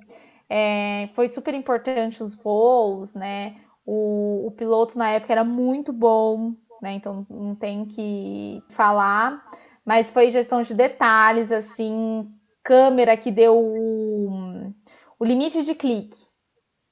[0.48, 3.56] é, foi super importante os voos, né?
[3.84, 6.92] O, o piloto na época era muito bom, né?
[6.92, 9.44] Então não tem que falar,
[9.84, 12.26] mas foi gestão de detalhes, assim,
[12.68, 14.74] câmera que deu o,
[15.18, 16.18] o limite de clique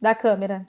[0.01, 0.67] da câmera.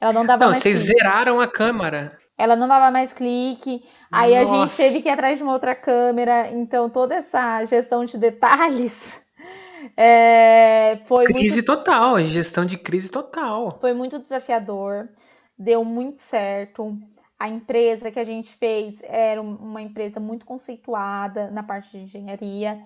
[0.00, 0.98] Ela não dava não, mais vocês clique.
[0.98, 2.18] zeraram a câmera.
[2.36, 3.84] Ela não dava mais clique.
[4.10, 4.50] Aí Nossa.
[4.50, 6.50] a gente teve que ir atrás de uma outra câmera.
[6.50, 9.24] Então, toda essa gestão de detalhes
[9.96, 11.26] é, foi.
[11.26, 11.66] Crise muito...
[11.66, 13.78] total, gestão de crise total.
[13.80, 15.08] Foi muito desafiador.
[15.56, 16.98] Deu muito certo.
[17.38, 22.82] A empresa que a gente fez era uma empresa muito conceituada na parte de engenharia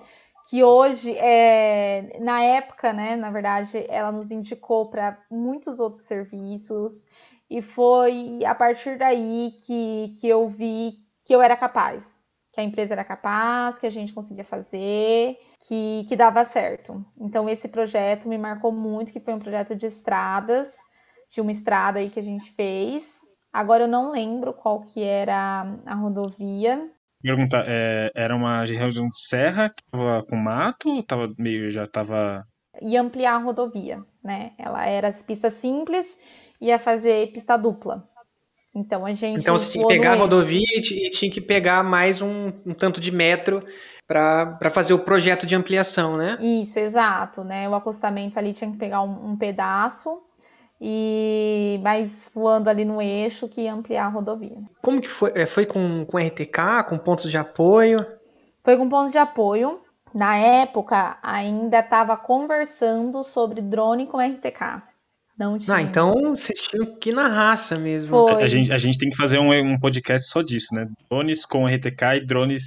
[0.48, 7.07] que hoje, é, na época, né, na verdade, ela nos indicou para muitos outros serviços,
[7.48, 12.64] e foi a partir daí que, que eu vi que eu era capaz, que a
[12.64, 17.05] empresa era capaz, que a gente conseguia fazer, que, que dava certo.
[17.20, 20.78] Então, esse projeto me marcou muito, que foi um projeto de estradas,
[21.28, 23.20] de uma estrada aí que a gente fez.
[23.52, 26.90] Agora eu não lembro qual que era a rodovia,
[27.22, 32.44] perguntar, é, era uma região de serra que tava com mato, tava meio, já tava...
[32.80, 34.52] Ia ampliar a rodovia, né?
[34.58, 36.18] Ela era as pistas simples,
[36.61, 38.08] ia fazer pista dupla.
[38.74, 39.40] Então a gente.
[39.40, 43.00] Então você tinha que pegar a rodovia e tinha que pegar mais um, um tanto
[43.00, 43.62] de metro
[44.06, 46.38] para fazer o projeto de ampliação, né?
[46.40, 47.68] Isso, exato, né?
[47.68, 50.22] O acostamento ali tinha que pegar um, um pedaço
[50.85, 54.57] e mais voando ali no eixo que ia ampliar a rodovia.
[54.81, 55.31] Como que foi?
[55.33, 58.05] É, foi com, com RTK, com pontos de apoio?
[58.64, 59.81] Foi com pontos de apoio.
[60.12, 64.83] Na época, ainda estava conversando sobre drone com RTK.
[65.38, 65.77] Não tinha.
[65.77, 68.11] Ah, então vocês tinham que ir na raça mesmo.
[68.11, 68.42] Foi.
[68.42, 70.88] A, gente, a gente tem que fazer um, um podcast só disso, né?
[71.09, 72.66] Drones com RTK e drones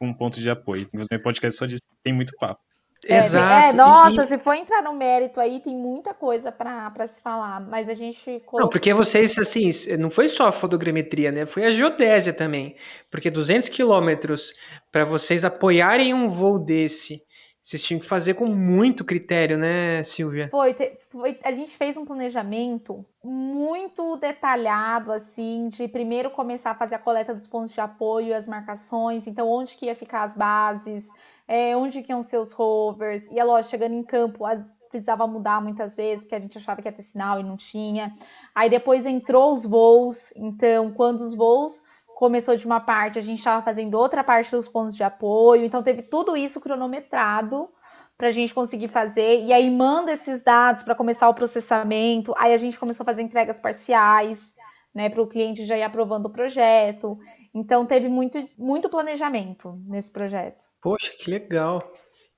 [0.00, 0.82] com ponto de apoio.
[0.82, 2.60] Tem que fazer um podcast só disso, tem muito papo.
[3.06, 3.52] É, Exato.
[3.52, 4.26] É, nossa, e...
[4.26, 8.24] se for entrar no mérito aí, tem muita coisa para se falar, mas a gente
[8.46, 8.60] colocou...
[8.60, 11.44] Não, porque vocês, assim, não foi só a fotogrametria, né?
[11.44, 12.76] Foi a geodésia também.
[13.10, 14.52] Porque 200 quilômetros
[14.92, 17.22] para vocês apoiarem um voo desse,
[17.62, 20.48] vocês tinham que fazer com muito critério, né, Silvia?
[20.50, 20.74] Foi,
[21.08, 26.98] foi, a gente fez um planejamento muito detalhado, assim, de primeiro começar a fazer a
[26.98, 31.08] coleta dos pontos de apoio, as marcações, então onde que ia ficar as bases,
[31.46, 35.26] é, onde que iam ser os rovers, e a loja chegando em campo, as, precisava
[35.26, 38.12] mudar muitas vezes, porque a gente achava que ia ter sinal e não tinha.
[38.54, 41.82] Aí depois entrou os voos, então quando os voos
[42.14, 45.82] começou de uma parte, a gente estava fazendo outra parte dos pontos de apoio, então
[45.82, 47.68] teve tudo isso cronometrado
[48.16, 52.54] para a gente conseguir fazer, e aí manda esses dados para começar o processamento, aí
[52.54, 54.54] a gente começou a fazer entregas parciais,
[54.94, 57.18] né, para o cliente já ir aprovando o projeto.
[57.54, 60.64] Então teve muito, muito planejamento nesse projeto.
[60.80, 61.82] Poxa, que legal.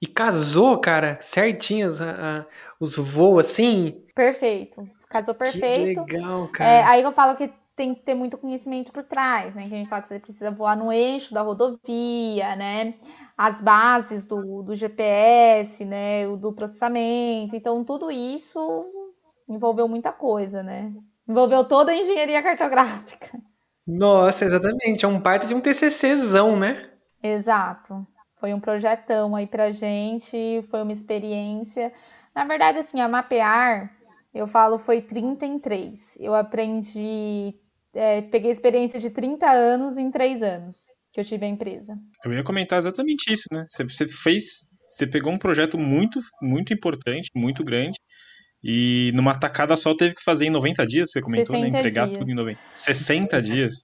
[0.00, 2.46] E casou, cara, certinho a, a,
[2.78, 4.04] os voos assim?
[4.14, 4.86] Perfeito.
[5.08, 6.04] Casou perfeito.
[6.04, 6.70] Que legal, cara.
[6.70, 9.68] É, aí eu falo que tem que ter muito conhecimento por trás, né?
[9.68, 12.94] Que a gente fala que você precisa voar no eixo da rodovia, né?
[13.36, 16.26] As bases do, do GPS, né?
[16.28, 17.56] O do processamento.
[17.56, 18.86] Então, tudo isso
[19.48, 20.92] envolveu muita coisa, né?
[21.28, 23.38] Envolveu toda a engenharia cartográfica.
[23.86, 25.04] Nossa, exatamente.
[25.04, 26.90] É um parte de um TCCzão, né?
[27.22, 28.06] Exato.
[28.36, 31.92] Foi um projetão aí pra gente, foi uma experiência.
[32.34, 33.90] Na verdade, assim, a mapear,
[34.34, 36.18] eu falo, foi 30 em 3.
[36.20, 37.54] Eu aprendi,
[37.94, 41.96] é, peguei experiência de 30 anos em 3 anos que eu tive a empresa.
[42.24, 43.64] Eu ia comentar exatamente isso, né?
[43.70, 47.96] Você fez, você pegou um projeto muito, muito importante, muito grande,
[48.62, 51.68] e numa tacada só teve que fazer em 90 dias, você comentou, né?
[51.68, 52.18] Entregar dias.
[52.18, 52.58] tudo em 90.
[52.74, 53.74] 60 dias.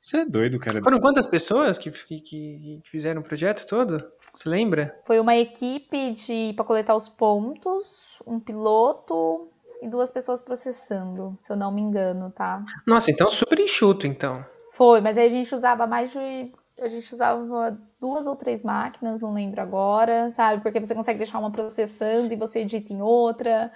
[0.00, 0.80] Você é doido, cara.
[0.80, 4.04] Foram quantas pessoas que, que, que fizeram o projeto todo?
[4.32, 4.94] Você lembra?
[5.04, 9.50] Foi uma equipe de para coletar os pontos, um piloto
[9.82, 12.64] e duas pessoas processando, se eu não me engano, tá?
[12.86, 14.44] Nossa, então super enxuto, então.
[14.72, 19.22] Foi, mas aí a gente usava mais de a gente usava duas ou três máquinas,
[19.22, 20.62] não lembro agora, sabe?
[20.62, 23.72] Porque você consegue deixar uma processando e você edita em outra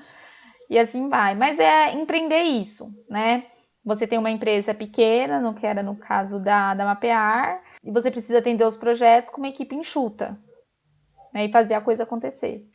[0.68, 1.34] e assim vai.
[1.34, 3.46] Mas é empreender isso, né?
[3.84, 8.10] Você tem uma empresa pequena, no que era no caso da, da Mapear, e você
[8.10, 10.38] precisa atender os projetos com uma equipe enxuta,
[11.32, 11.46] né?
[11.46, 12.68] E fazer a coisa acontecer,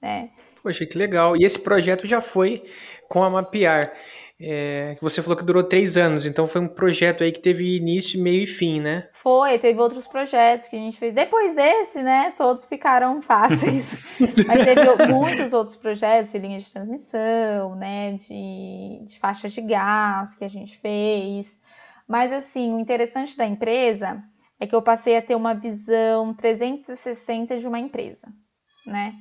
[0.00, 0.30] né?
[0.66, 1.36] Poxa, que legal.
[1.36, 2.64] E esse projeto já foi
[3.08, 3.92] com a Mapear.
[4.40, 8.20] É, você falou que durou três anos, então foi um projeto aí que teve início,
[8.20, 9.08] meio e fim, né?
[9.12, 11.14] Foi, teve outros projetos que a gente fez.
[11.14, 14.18] Depois desse, né, todos ficaram fáceis.
[14.44, 20.34] Mas teve muitos outros projetos de linha de transmissão, né, de, de faixa de gás
[20.34, 21.60] que a gente fez.
[22.08, 24.20] Mas, assim, o interessante da empresa
[24.58, 28.26] é que eu passei a ter uma visão 360 de uma empresa,
[28.84, 29.14] né?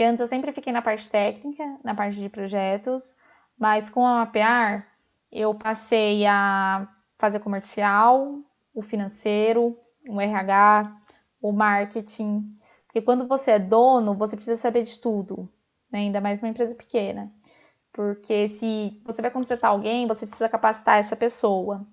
[0.00, 3.16] Porque antes eu sempre fiquei na parte técnica, na parte de projetos,
[3.58, 4.88] mas com a Mapear,
[5.30, 6.88] eu passei a
[7.18, 8.38] fazer comercial,
[8.72, 9.78] o financeiro,
[10.08, 10.96] o RH,
[11.42, 12.48] o marketing.
[12.86, 15.52] Porque quando você é dono, você precisa saber de tudo,
[15.92, 15.98] né?
[15.98, 17.30] ainda mais uma empresa pequena.
[17.92, 21.86] Porque se você vai contratar alguém, você precisa capacitar essa pessoa.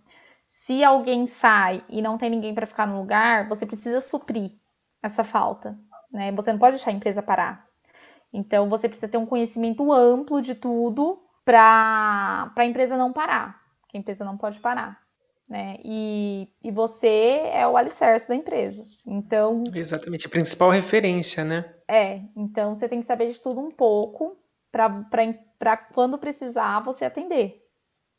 [0.45, 4.53] Se alguém sai e não tem ninguém para ficar no lugar, você precisa suprir
[5.03, 5.77] essa falta.
[6.09, 6.31] Né?
[6.31, 7.66] Você não pode deixar a empresa parar.
[8.31, 13.97] Então você precisa ter um conhecimento amplo de tudo para a empresa não parar, que
[13.97, 14.99] a empresa não pode parar.
[15.47, 15.77] Né?
[15.83, 18.85] E, e você é o alicerce da empresa.
[19.05, 19.63] Então.
[19.73, 21.73] Exatamente, a principal referência, né?
[21.87, 24.37] É, então você tem que saber de tudo um pouco
[24.69, 27.63] para quando precisar você atender.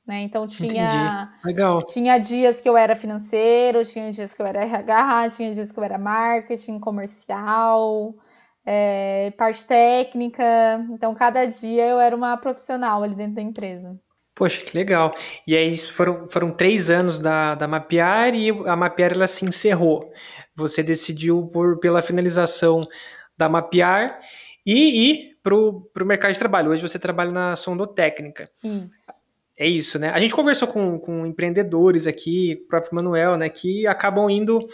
[0.06, 0.22] Né?
[0.22, 1.82] Então tinha, Legal.
[1.82, 5.78] tinha dias que eu era financeiro, tinha dias que eu era RH, tinha dias que
[5.78, 8.14] eu era marketing, comercial,
[8.64, 10.44] é, parte técnica.
[10.90, 13.98] Então, cada dia eu era uma profissional ali dentro da empresa.
[14.34, 15.12] Poxa, que legal.
[15.46, 20.12] E aí foram, foram três anos da, da Mapear e a Mapear ela se encerrou.
[20.54, 22.86] Você decidiu por, pela finalização
[23.36, 24.20] da Mapear
[24.64, 26.70] e ir para o mercado de trabalho.
[26.70, 28.48] Hoje você trabalha na Sondotécnica.
[28.62, 29.10] Isso.
[29.56, 30.10] É isso, né?
[30.10, 34.64] A gente conversou com, com empreendedores aqui, o próprio Manuel, né, que acabam indo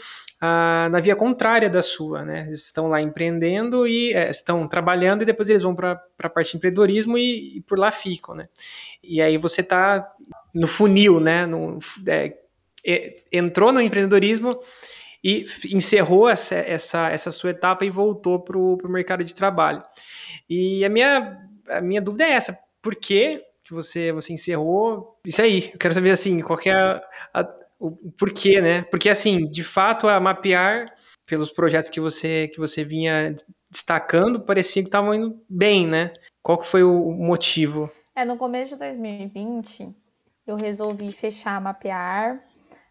[0.41, 2.45] na via contrária da sua, né?
[2.47, 6.51] Eles estão lá empreendendo e é, estão trabalhando e depois eles vão para a parte
[6.51, 8.49] de empreendedorismo e, e, por lá ficam, né?
[9.03, 10.07] E aí você está
[10.53, 11.47] no funil, né?
[11.47, 12.37] No, é,
[12.87, 14.61] é, entrou no empreendedorismo
[15.22, 19.82] e encerrou essa, essa, essa sua etapa e voltou para o mercado de trabalho.
[20.49, 25.18] E a minha, a minha dúvida é essa, por que que você, você encerrou?
[25.24, 27.03] Isso aí, eu quero saber assim, qual é a,
[27.78, 28.82] o porquê, né?
[28.82, 30.94] Porque assim, de fato, a mapear
[31.26, 33.34] pelos projetos que você que você vinha
[33.70, 36.12] destacando, parecia que estavam indo bem, né?
[36.42, 37.90] Qual que foi o motivo?
[38.14, 39.94] É, no começo de 2020,
[40.46, 42.44] eu resolvi fechar a mapear,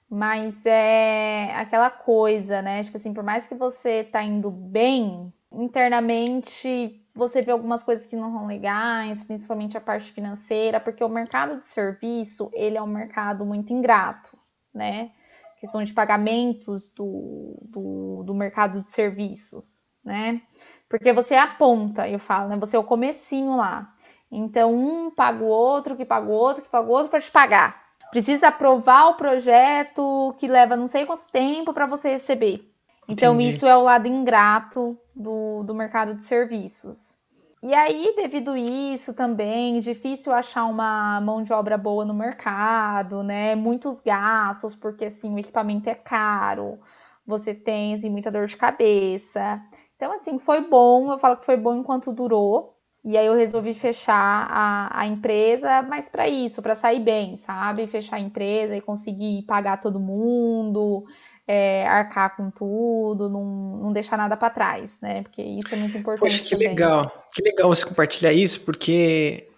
[0.09, 2.83] mas é aquela coisa, né?
[2.83, 8.15] Tipo assim, por mais que você tá indo bem, internamente você vê algumas coisas que
[8.15, 12.87] não são legais, principalmente a parte financeira, porque o mercado de serviço, ele é um
[12.87, 14.35] mercado muito ingrato
[14.73, 15.11] né?
[15.59, 20.41] Questão de pagamentos do, do, do mercado de serviços, né?
[20.89, 22.57] Porque você é a ponta, eu falo, né?
[22.57, 23.93] Você é o comecinho lá.
[24.31, 27.31] Então, um paga o outro, que paga o outro, que paga o outro para te
[27.31, 27.83] pagar.
[28.11, 32.71] Precisa aprovar o projeto que leva não sei quanto tempo para você receber.
[33.07, 33.49] Então, Entendi.
[33.49, 37.17] isso é o lado ingrato do, do mercado de serviços.
[37.63, 43.55] E aí, devido isso também, difícil achar uma mão de obra boa no mercado, né?
[43.55, 46.77] Muitos gastos, porque assim, o equipamento é caro,
[47.25, 49.61] você tem assim, muita dor de cabeça.
[49.95, 52.73] Então, assim, foi bom, eu falo que foi bom enquanto durou.
[53.05, 57.87] E aí eu resolvi fechar a, a empresa, mas para isso, para sair bem, sabe?
[57.87, 61.03] Fechar a empresa e conseguir pagar todo mundo,
[61.47, 63.43] é, arcar com tudo, não,
[63.83, 65.23] não deixar nada para trás, né?
[65.23, 66.37] Porque isso é muito importante.
[66.37, 66.69] Poxa, que também.
[66.69, 67.27] legal.
[67.33, 69.49] Que legal você compartilhar isso, porque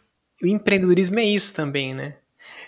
[0.42, 2.16] o empreendedorismo é isso também, né?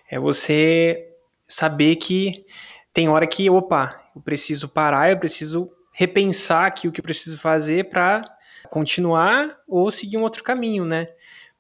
[0.09, 1.09] É você
[1.47, 2.45] saber que
[2.93, 7.37] tem hora que, opa, eu preciso parar, eu preciso repensar aqui o que eu preciso
[7.37, 8.23] fazer para
[8.69, 11.09] continuar ou seguir um outro caminho, né?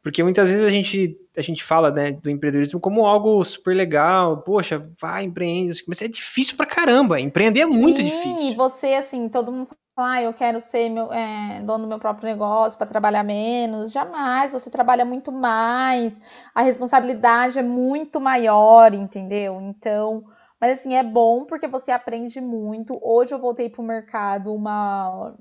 [0.03, 4.41] Porque muitas vezes a gente, a gente fala né, do empreendedorismo como algo super legal,
[4.41, 8.37] poxa, vai, empreende, mas é difícil pra caramba, empreender é Sim, muito difícil.
[8.37, 11.99] Sim, você, assim, todo mundo fala, ah, eu quero ser meu, é, dono do meu
[11.99, 13.91] próprio negócio para trabalhar menos.
[13.91, 16.21] Jamais, você trabalha muito mais,
[16.53, 19.59] a responsabilidade é muito maior, entendeu?
[19.61, 20.23] Então,
[20.59, 22.99] mas assim, é bom porque você aprende muito.
[23.03, 25.35] Hoje eu voltei pro mercado uma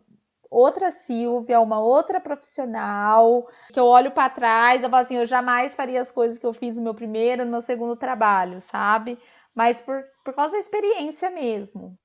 [0.51, 5.75] outra Silvia, uma outra profissional, que eu olho para trás, eu falo assim, eu jamais
[5.75, 9.19] faria as coisas que eu fiz no meu primeiro, no meu segundo trabalho, sabe?
[9.55, 11.99] Mas por, por causa da experiência mesmo,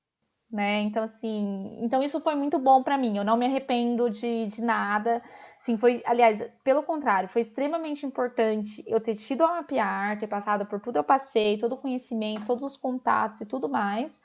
[0.52, 0.80] né?
[0.82, 3.16] Então, assim, então isso foi muito bom para mim.
[3.16, 5.22] Eu não me arrependo de, de nada.
[5.58, 10.66] Sim, foi, aliás, pelo contrário, foi extremamente importante eu ter tido a mapear, ter passado
[10.66, 14.20] por tudo eu passei, todo o conhecimento, todos os contatos e tudo mais,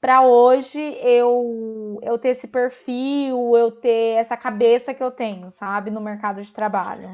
[0.00, 5.90] para hoje eu, eu ter esse perfil, eu ter essa cabeça que eu tenho, sabe,
[5.90, 7.10] no mercado de trabalho.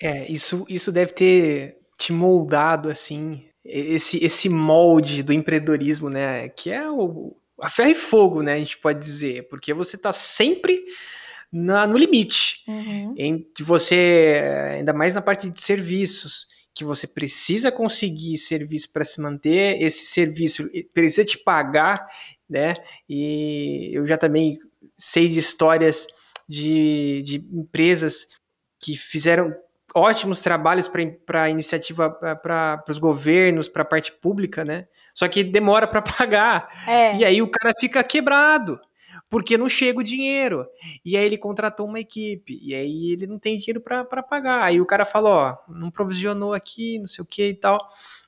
[0.00, 6.70] É, isso, isso deve ter te moldado, assim, esse, esse molde do empreendedorismo, né, que
[6.70, 10.82] é o, a ferro e fogo, né, a gente pode dizer, porque você está sempre
[11.52, 12.62] na, no limite.
[12.66, 13.14] Uhum.
[13.18, 14.40] Entre você,
[14.76, 20.06] ainda mais na parte de serviços, que você precisa conseguir serviço para se manter, esse
[20.06, 22.06] serviço precisa te pagar,
[22.48, 22.76] né?
[23.08, 24.58] E eu já também
[24.96, 26.06] sei de histórias
[26.48, 28.28] de, de empresas
[28.80, 29.54] que fizeram
[29.94, 30.88] ótimos trabalhos
[31.26, 34.86] para iniciativa para os governos, para a parte pública, né?
[35.14, 36.84] Só que demora para pagar.
[36.88, 37.16] É.
[37.16, 38.80] E aí o cara fica quebrado
[39.30, 40.66] porque não chega o dinheiro.
[41.04, 44.64] E aí ele contratou uma equipe, e aí ele não tem dinheiro para pagar.
[44.64, 47.78] Aí o cara falou, ó, não provisionou aqui, não sei o que e tal.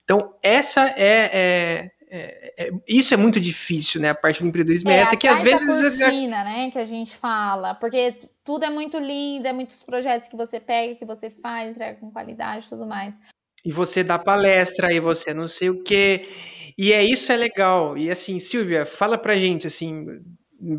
[0.05, 4.11] Então, essa é, é, é, é, isso é muito difícil, né?
[4.11, 5.99] A parte do empreendedorismo é, é essa que às vezes.
[5.99, 6.71] cortina, né?
[6.71, 7.75] Que a gente fala.
[7.75, 11.99] Porque tudo é muito lindo, é muitos projetos que você pega, que você faz, entrega
[11.99, 13.21] com qualidade e tudo mais.
[13.65, 16.29] E você dá palestra, e você não sei o quê.
[16.79, 17.99] E é isso é legal.
[17.99, 20.07] E assim, Silvia, fala pra gente, assim,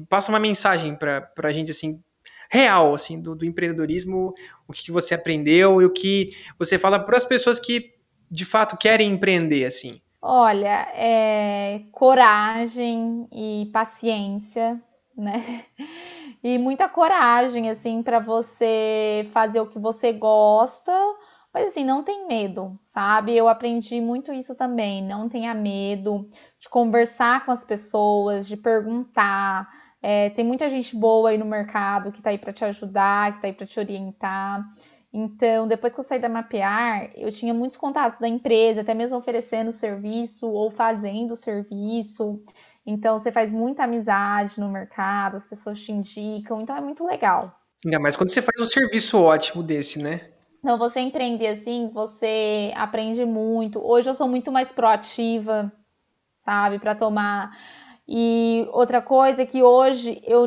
[0.09, 2.01] passa uma mensagem para a gente assim
[2.49, 4.33] real assim do, do empreendedorismo,
[4.67, 7.93] o que, que, você aprendeu e o que você fala para as pessoas que
[8.29, 10.01] de fato querem empreender assim.
[10.21, 14.81] Olha, é, coragem e paciência,
[15.17, 15.65] né?
[16.45, 20.91] E muita coragem assim para você fazer o que você gosta,
[21.53, 23.35] mas assim, não tem medo, sabe?
[23.35, 25.03] Eu aprendi muito isso também.
[25.03, 26.27] Não tenha medo
[26.59, 29.69] de conversar com as pessoas, de perguntar.
[30.01, 33.41] É, tem muita gente boa aí no mercado que tá aí para te ajudar, que
[33.41, 34.65] tá aí para te orientar.
[35.13, 39.15] Então, depois que eu saí da Mapear, eu tinha muitos contatos da empresa, até mesmo
[39.15, 42.43] oferecendo serviço ou fazendo serviço.
[42.83, 47.55] Então, você faz muita amizade no mercado, as pessoas te indicam, então é muito legal.
[47.85, 50.32] Ainda mais quando você faz um serviço ótimo desse, né?
[50.63, 53.85] Então, você empreender assim, você aprende muito.
[53.85, 55.69] Hoje eu sou muito mais proativa,
[56.35, 57.51] sabe, para tomar.
[58.07, 60.45] E outra coisa é que hoje eu,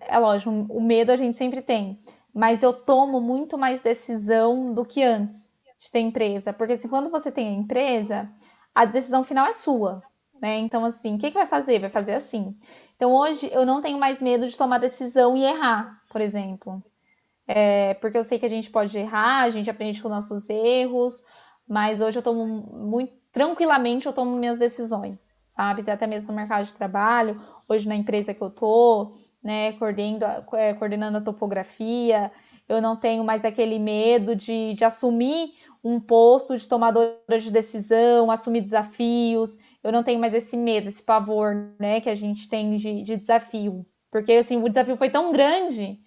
[0.00, 1.98] é lógico, o medo a gente sempre tem,
[2.32, 7.10] mas eu tomo muito mais decisão do que antes de ter empresa, porque assim, quando
[7.10, 8.30] você tem a empresa,
[8.74, 10.02] a decisão final é sua,
[10.40, 10.58] né?
[10.58, 11.80] Então assim, o que, que vai fazer?
[11.80, 12.56] Vai fazer assim.
[12.96, 16.82] Então hoje eu não tenho mais medo de tomar decisão e errar, por exemplo.
[17.48, 21.24] É, porque eu sei que a gente pode errar, a gente aprende com nossos erros,
[21.66, 25.88] mas hoje eu tomo muito tranquilamente eu tomo minhas decisões, sabe?
[25.90, 30.24] Até mesmo no mercado de trabalho, hoje na empresa que eu tô, né, coordenando,
[30.54, 32.32] é, coordenando a topografia,
[32.68, 35.52] eu não tenho mais aquele medo de, de assumir
[35.84, 41.02] um posto de tomadora de decisão, assumir desafios, eu não tenho mais esse medo, esse
[41.02, 43.86] pavor, né, que a gente tem de, de desafio.
[44.10, 46.00] Porque, assim, o desafio foi tão grande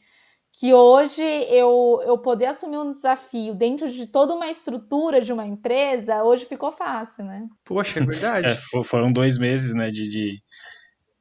[0.54, 5.46] que hoje eu, eu poder assumir um desafio dentro de toda uma estrutura de uma
[5.46, 7.48] empresa, hoje ficou fácil, né?
[7.64, 8.48] Poxa, é verdade.
[8.76, 10.44] é, foram dois meses, né, de, de,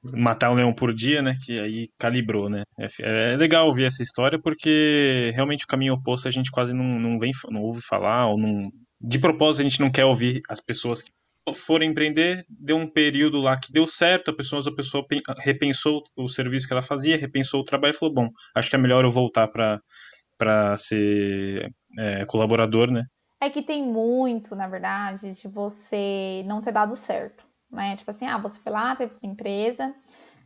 [0.03, 2.62] matar um leão por dia, né, que aí calibrou, né.
[2.78, 6.99] É, é, legal ouvir essa história porque realmente o caminho oposto a gente quase não,
[6.99, 8.70] não, vem, não ouve falar, ou não...
[9.03, 11.11] De propósito a gente não quer ouvir as pessoas que
[11.55, 15.07] for empreender, deu um período lá que deu certo, a pessoa, a pessoa
[15.38, 18.78] repensou o serviço que ela fazia, repensou o trabalho e falou, bom, acho que é
[18.78, 23.05] melhor eu voltar para ser é, colaborador, né?
[23.40, 27.96] É que tem muito, na verdade, de você não ter dado certo, né?
[27.96, 29.94] Tipo assim, ah, você foi lá, teve sua empresa,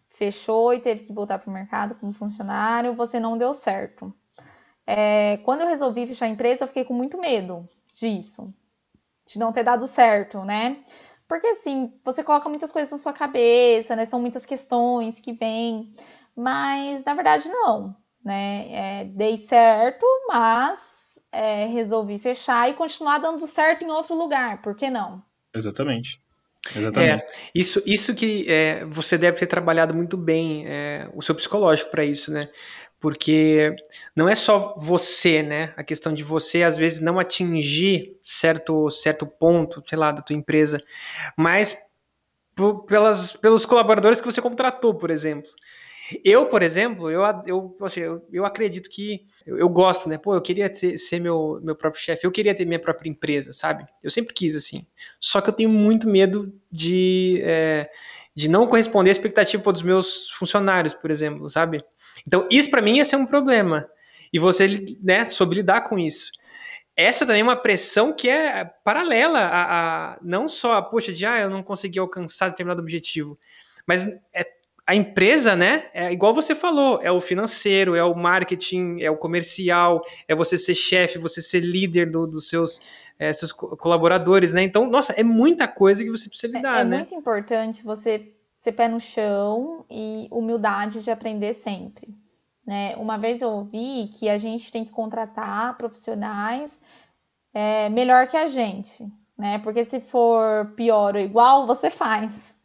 [0.08, 4.14] fechou e teve que voltar para o mercado como funcionário, você não deu certo.
[4.86, 8.54] É, quando eu resolvi fechar a empresa, eu fiquei com muito medo disso,
[9.26, 10.78] de não ter dado certo, né?
[11.26, 14.04] Porque assim, você coloca muitas coisas na sua cabeça, né?
[14.04, 15.92] São muitas questões que vêm,
[16.36, 18.66] mas na verdade não, né?
[18.70, 24.76] É, dei certo, mas é, resolvi fechar e continuar dando certo em outro lugar, por
[24.76, 25.22] que não?
[25.54, 26.22] Exatamente.
[26.74, 27.22] Exatamente.
[27.22, 31.90] É, isso, isso que é, você deve ter trabalhado muito bem é, o seu psicológico
[31.90, 32.48] para isso, né?
[33.04, 33.76] Porque
[34.16, 35.74] não é só você, né?
[35.76, 40.34] A questão de você às vezes não atingir certo certo ponto, sei lá, da tua
[40.34, 40.80] empresa,
[41.36, 41.78] mas
[42.88, 45.50] pelas, pelos colaboradores que você contratou, por exemplo.
[46.24, 50.16] Eu, por exemplo, eu, eu, eu, eu acredito que eu, eu, gosto, né?
[50.16, 53.52] Pô, eu queria ter, ser meu, meu próprio chefe, eu queria ter minha própria empresa,
[53.52, 53.84] sabe?
[54.02, 54.86] Eu sempre quis assim.
[55.20, 57.90] Só que eu tenho muito medo de, é,
[58.34, 61.84] de não corresponder à expectativa dos meus funcionários, por exemplo, sabe?
[62.26, 63.88] Então, isso para mim ia ser um problema.
[64.32, 64.66] E você,
[65.02, 66.32] né, soube lidar com isso.
[66.96, 71.26] Essa também é uma pressão que é paralela a, a não só a, poxa, de
[71.26, 73.38] ah, eu não consegui alcançar determinado objetivo,
[73.86, 74.46] Mas é,
[74.86, 75.86] a empresa, né?
[75.94, 80.58] É igual você falou, é o financeiro, é o marketing, é o comercial, é você
[80.58, 82.82] ser chefe, você ser líder do, dos seus,
[83.18, 84.62] é, seus colaboradores, né?
[84.62, 86.96] Então, nossa, é muita coisa que você precisa lidar, é, é né?
[86.96, 92.14] É muito importante você ser pé no chão e humildade de aprender sempre.
[92.66, 92.96] Né?
[92.96, 96.82] Uma vez eu ouvi que a gente tem que contratar profissionais
[97.52, 99.06] é, melhor que a gente,
[99.38, 99.58] né?
[99.58, 102.60] Porque se for pior ou igual, você faz.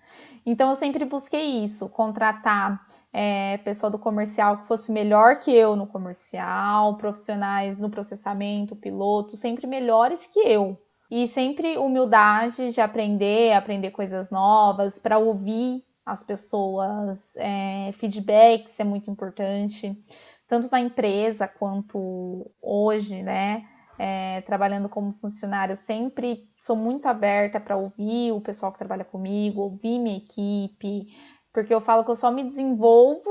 [0.46, 2.84] Então eu sempre busquei isso, contratar
[3.14, 9.38] é, pessoa do comercial que fosse melhor que eu no comercial, profissionais no processamento, piloto,
[9.38, 10.76] sempre melhores que eu.
[11.10, 18.84] E sempre humildade de aprender, aprender coisas novas, para ouvir as pessoas, é, feedbacks é
[18.84, 19.96] muito importante,
[20.48, 23.66] tanto na empresa quanto hoje, né?
[23.98, 29.62] É, trabalhando como funcionário, sempre sou muito aberta para ouvir o pessoal que trabalha comigo,
[29.62, 31.08] ouvir minha equipe,
[31.52, 33.30] porque eu falo que eu só me desenvolvo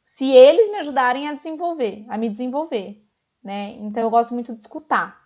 [0.00, 3.02] se eles me ajudarem a desenvolver, a me desenvolver,
[3.42, 3.72] né?
[3.80, 5.25] Então eu gosto muito de escutar.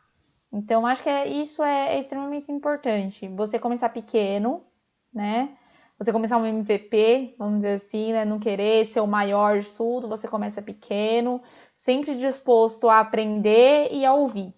[0.53, 3.29] Então acho que é, isso é, é extremamente importante.
[3.29, 4.65] Você começar pequeno,
[5.13, 5.57] né?
[6.01, 8.25] você começar um MVP, vamos dizer assim, né?
[8.25, 11.43] Não querer ser o maior de tudo, você começa pequeno,
[11.75, 14.55] sempre disposto a aprender e a ouvir.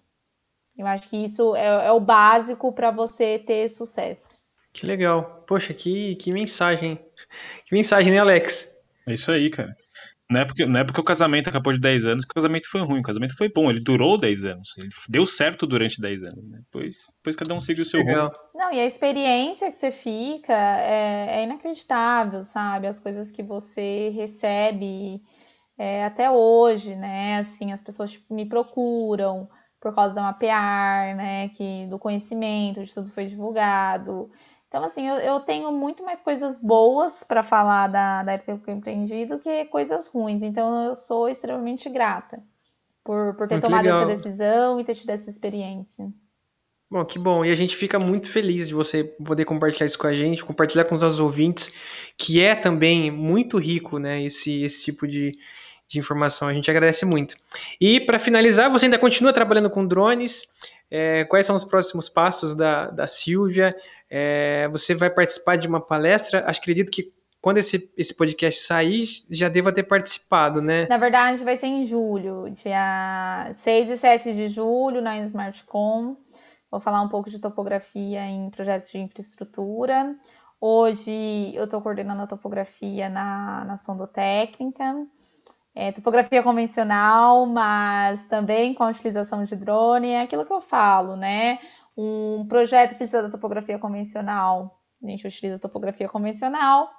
[0.77, 4.37] Eu acho que isso é, é o básico para você ter sucesso.
[4.71, 5.43] Que legal.
[5.45, 6.97] Poxa, que, que mensagem.
[7.65, 8.81] Que mensagem, né, Alex?
[9.05, 9.75] É isso aí, cara.
[10.33, 12.67] Não é, porque, não é porque o casamento acabou de 10 anos que o casamento
[12.67, 12.99] foi ruim.
[12.99, 14.69] O casamento foi bom, ele durou 10 anos.
[14.79, 16.47] Ele deu certo durante 10 anos.
[16.47, 16.59] Né?
[16.63, 18.27] Depois, depois cada um seguiu o seu Legal.
[18.27, 18.37] rumo.
[18.55, 22.87] Não, e a experiência que você fica é, é inacreditável, sabe?
[22.87, 25.21] As coisas que você recebe
[25.77, 27.37] é, até hoje, né?
[27.37, 29.47] Assim, as pessoas tipo, me procuram
[29.79, 31.49] por causa da mapear, né?
[31.49, 34.31] Que, do conhecimento, de tudo foi divulgado.
[34.73, 38.71] Então, assim, eu, eu tenho muito mais coisas boas para falar da, da época que
[38.71, 40.41] eu empreendi do que coisas ruins.
[40.41, 42.41] Então, eu sou extremamente grata
[43.03, 43.99] por, por ter muito tomado legal.
[43.99, 46.11] essa decisão e ter tido essa experiência.
[46.89, 47.45] Bom, que bom.
[47.45, 50.85] E a gente fica muito feliz de você poder compartilhar isso com a gente, compartilhar
[50.85, 51.71] com os nossos ouvintes,
[52.17, 55.37] que é também muito rico, né, esse, esse tipo de,
[55.87, 56.47] de informação.
[56.47, 57.35] A gente agradece muito.
[57.79, 60.51] E para finalizar, você ainda continua trabalhando com drones.
[60.89, 63.75] É, quais são os próximos passos da, da Silvia?
[64.15, 67.11] É, você vai participar de uma palestra, acho, acredito que
[67.41, 70.85] quando esse, esse podcast sair, já deva ter participado, né?
[70.87, 76.15] Na verdade, vai ser em julho, dia 6 e 7 de julho, na SmartCom.
[76.69, 80.15] Vou falar um pouco de topografia em projetos de infraestrutura.
[80.61, 84.95] Hoje eu estou coordenando a topografia na, na sondotécnica.
[85.75, 91.15] É, topografia convencional, mas também com a utilização de drone, é aquilo que eu falo,
[91.15, 91.57] né?
[91.97, 96.89] Um projeto precisa da topografia convencional, a gente utiliza a topografia convencional.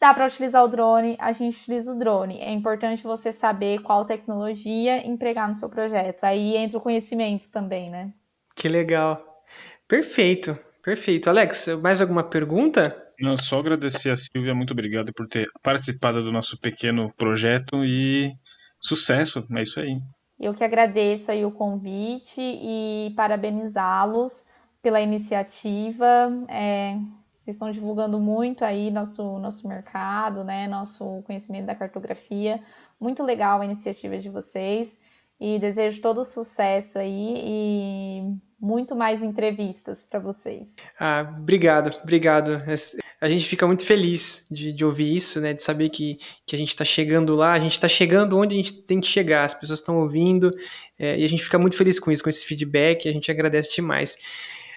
[0.00, 2.38] Dá para utilizar o drone, a gente utiliza o drone.
[2.38, 6.22] É importante você saber qual tecnologia empregar no seu projeto.
[6.22, 8.12] Aí entra o conhecimento também, né?
[8.54, 9.20] Que legal.
[9.88, 11.28] Perfeito, perfeito.
[11.28, 12.96] Alex, mais alguma pergunta?
[13.20, 18.30] Não, só agradecer a Silvia, muito obrigado por ter participado do nosso pequeno projeto e
[18.80, 19.98] sucesso, é isso aí.
[20.38, 24.46] Eu que agradeço aí o convite e parabenizá-los
[24.80, 26.06] pela iniciativa.
[26.48, 26.96] É,
[27.36, 30.68] vocês estão divulgando muito aí nosso, nosso mercado, né?
[30.68, 32.62] Nosso conhecimento da cartografia.
[33.00, 34.98] Muito legal a iniciativa de vocês.
[35.40, 40.76] E desejo todo sucesso aí e muito mais entrevistas para vocês.
[40.98, 42.62] Ah, obrigado, obrigado
[43.20, 45.52] a gente fica muito feliz de, de ouvir isso, né?
[45.52, 48.58] De saber que, que a gente está chegando lá, a gente está chegando onde a
[48.58, 50.52] gente tem que chegar, as pessoas estão ouvindo,
[50.98, 53.74] é, e a gente fica muito feliz com isso, com esse feedback, a gente agradece
[53.74, 54.16] demais.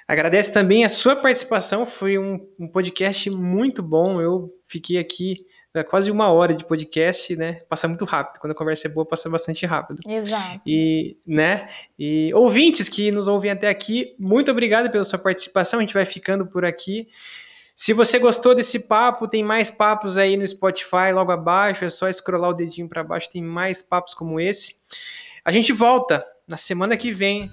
[0.07, 5.83] Agradece também a sua participação, foi um, um podcast muito bom, eu fiquei aqui é,
[5.83, 7.61] quase uma hora de podcast, né?
[7.69, 8.39] Passa muito rápido.
[8.39, 10.01] Quando a conversa é boa, passa bastante rápido.
[10.05, 10.61] Exato.
[10.65, 11.69] E, né?
[11.97, 15.79] E ouvintes que nos ouvem até aqui, muito obrigado pela sua participação.
[15.79, 17.07] A gente vai ficando por aqui.
[17.75, 22.11] Se você gostou desse papo, tem mais papos aí no Spotify logo abaixo, é só
[22.11, 24.75] scrollar o dedinho para baixo, tem mais papos como esse.
[25.43, 27.49] A gente volta na semana que vem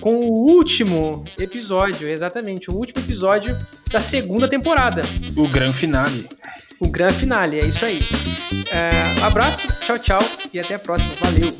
[0.00, 3.56] com o último episódio, exatamente, o último episódio
[3.90, 5.02] da segunda temporada.
[5.36, 6.28] O grande finale.
[6.84, 8.00] O grande finale, é isso aí.
[8.72, 10.20] É, abraço, tchau, tchau
[10.52, 11.14] e até a próxima.
[11.20, 11.56] Valeu!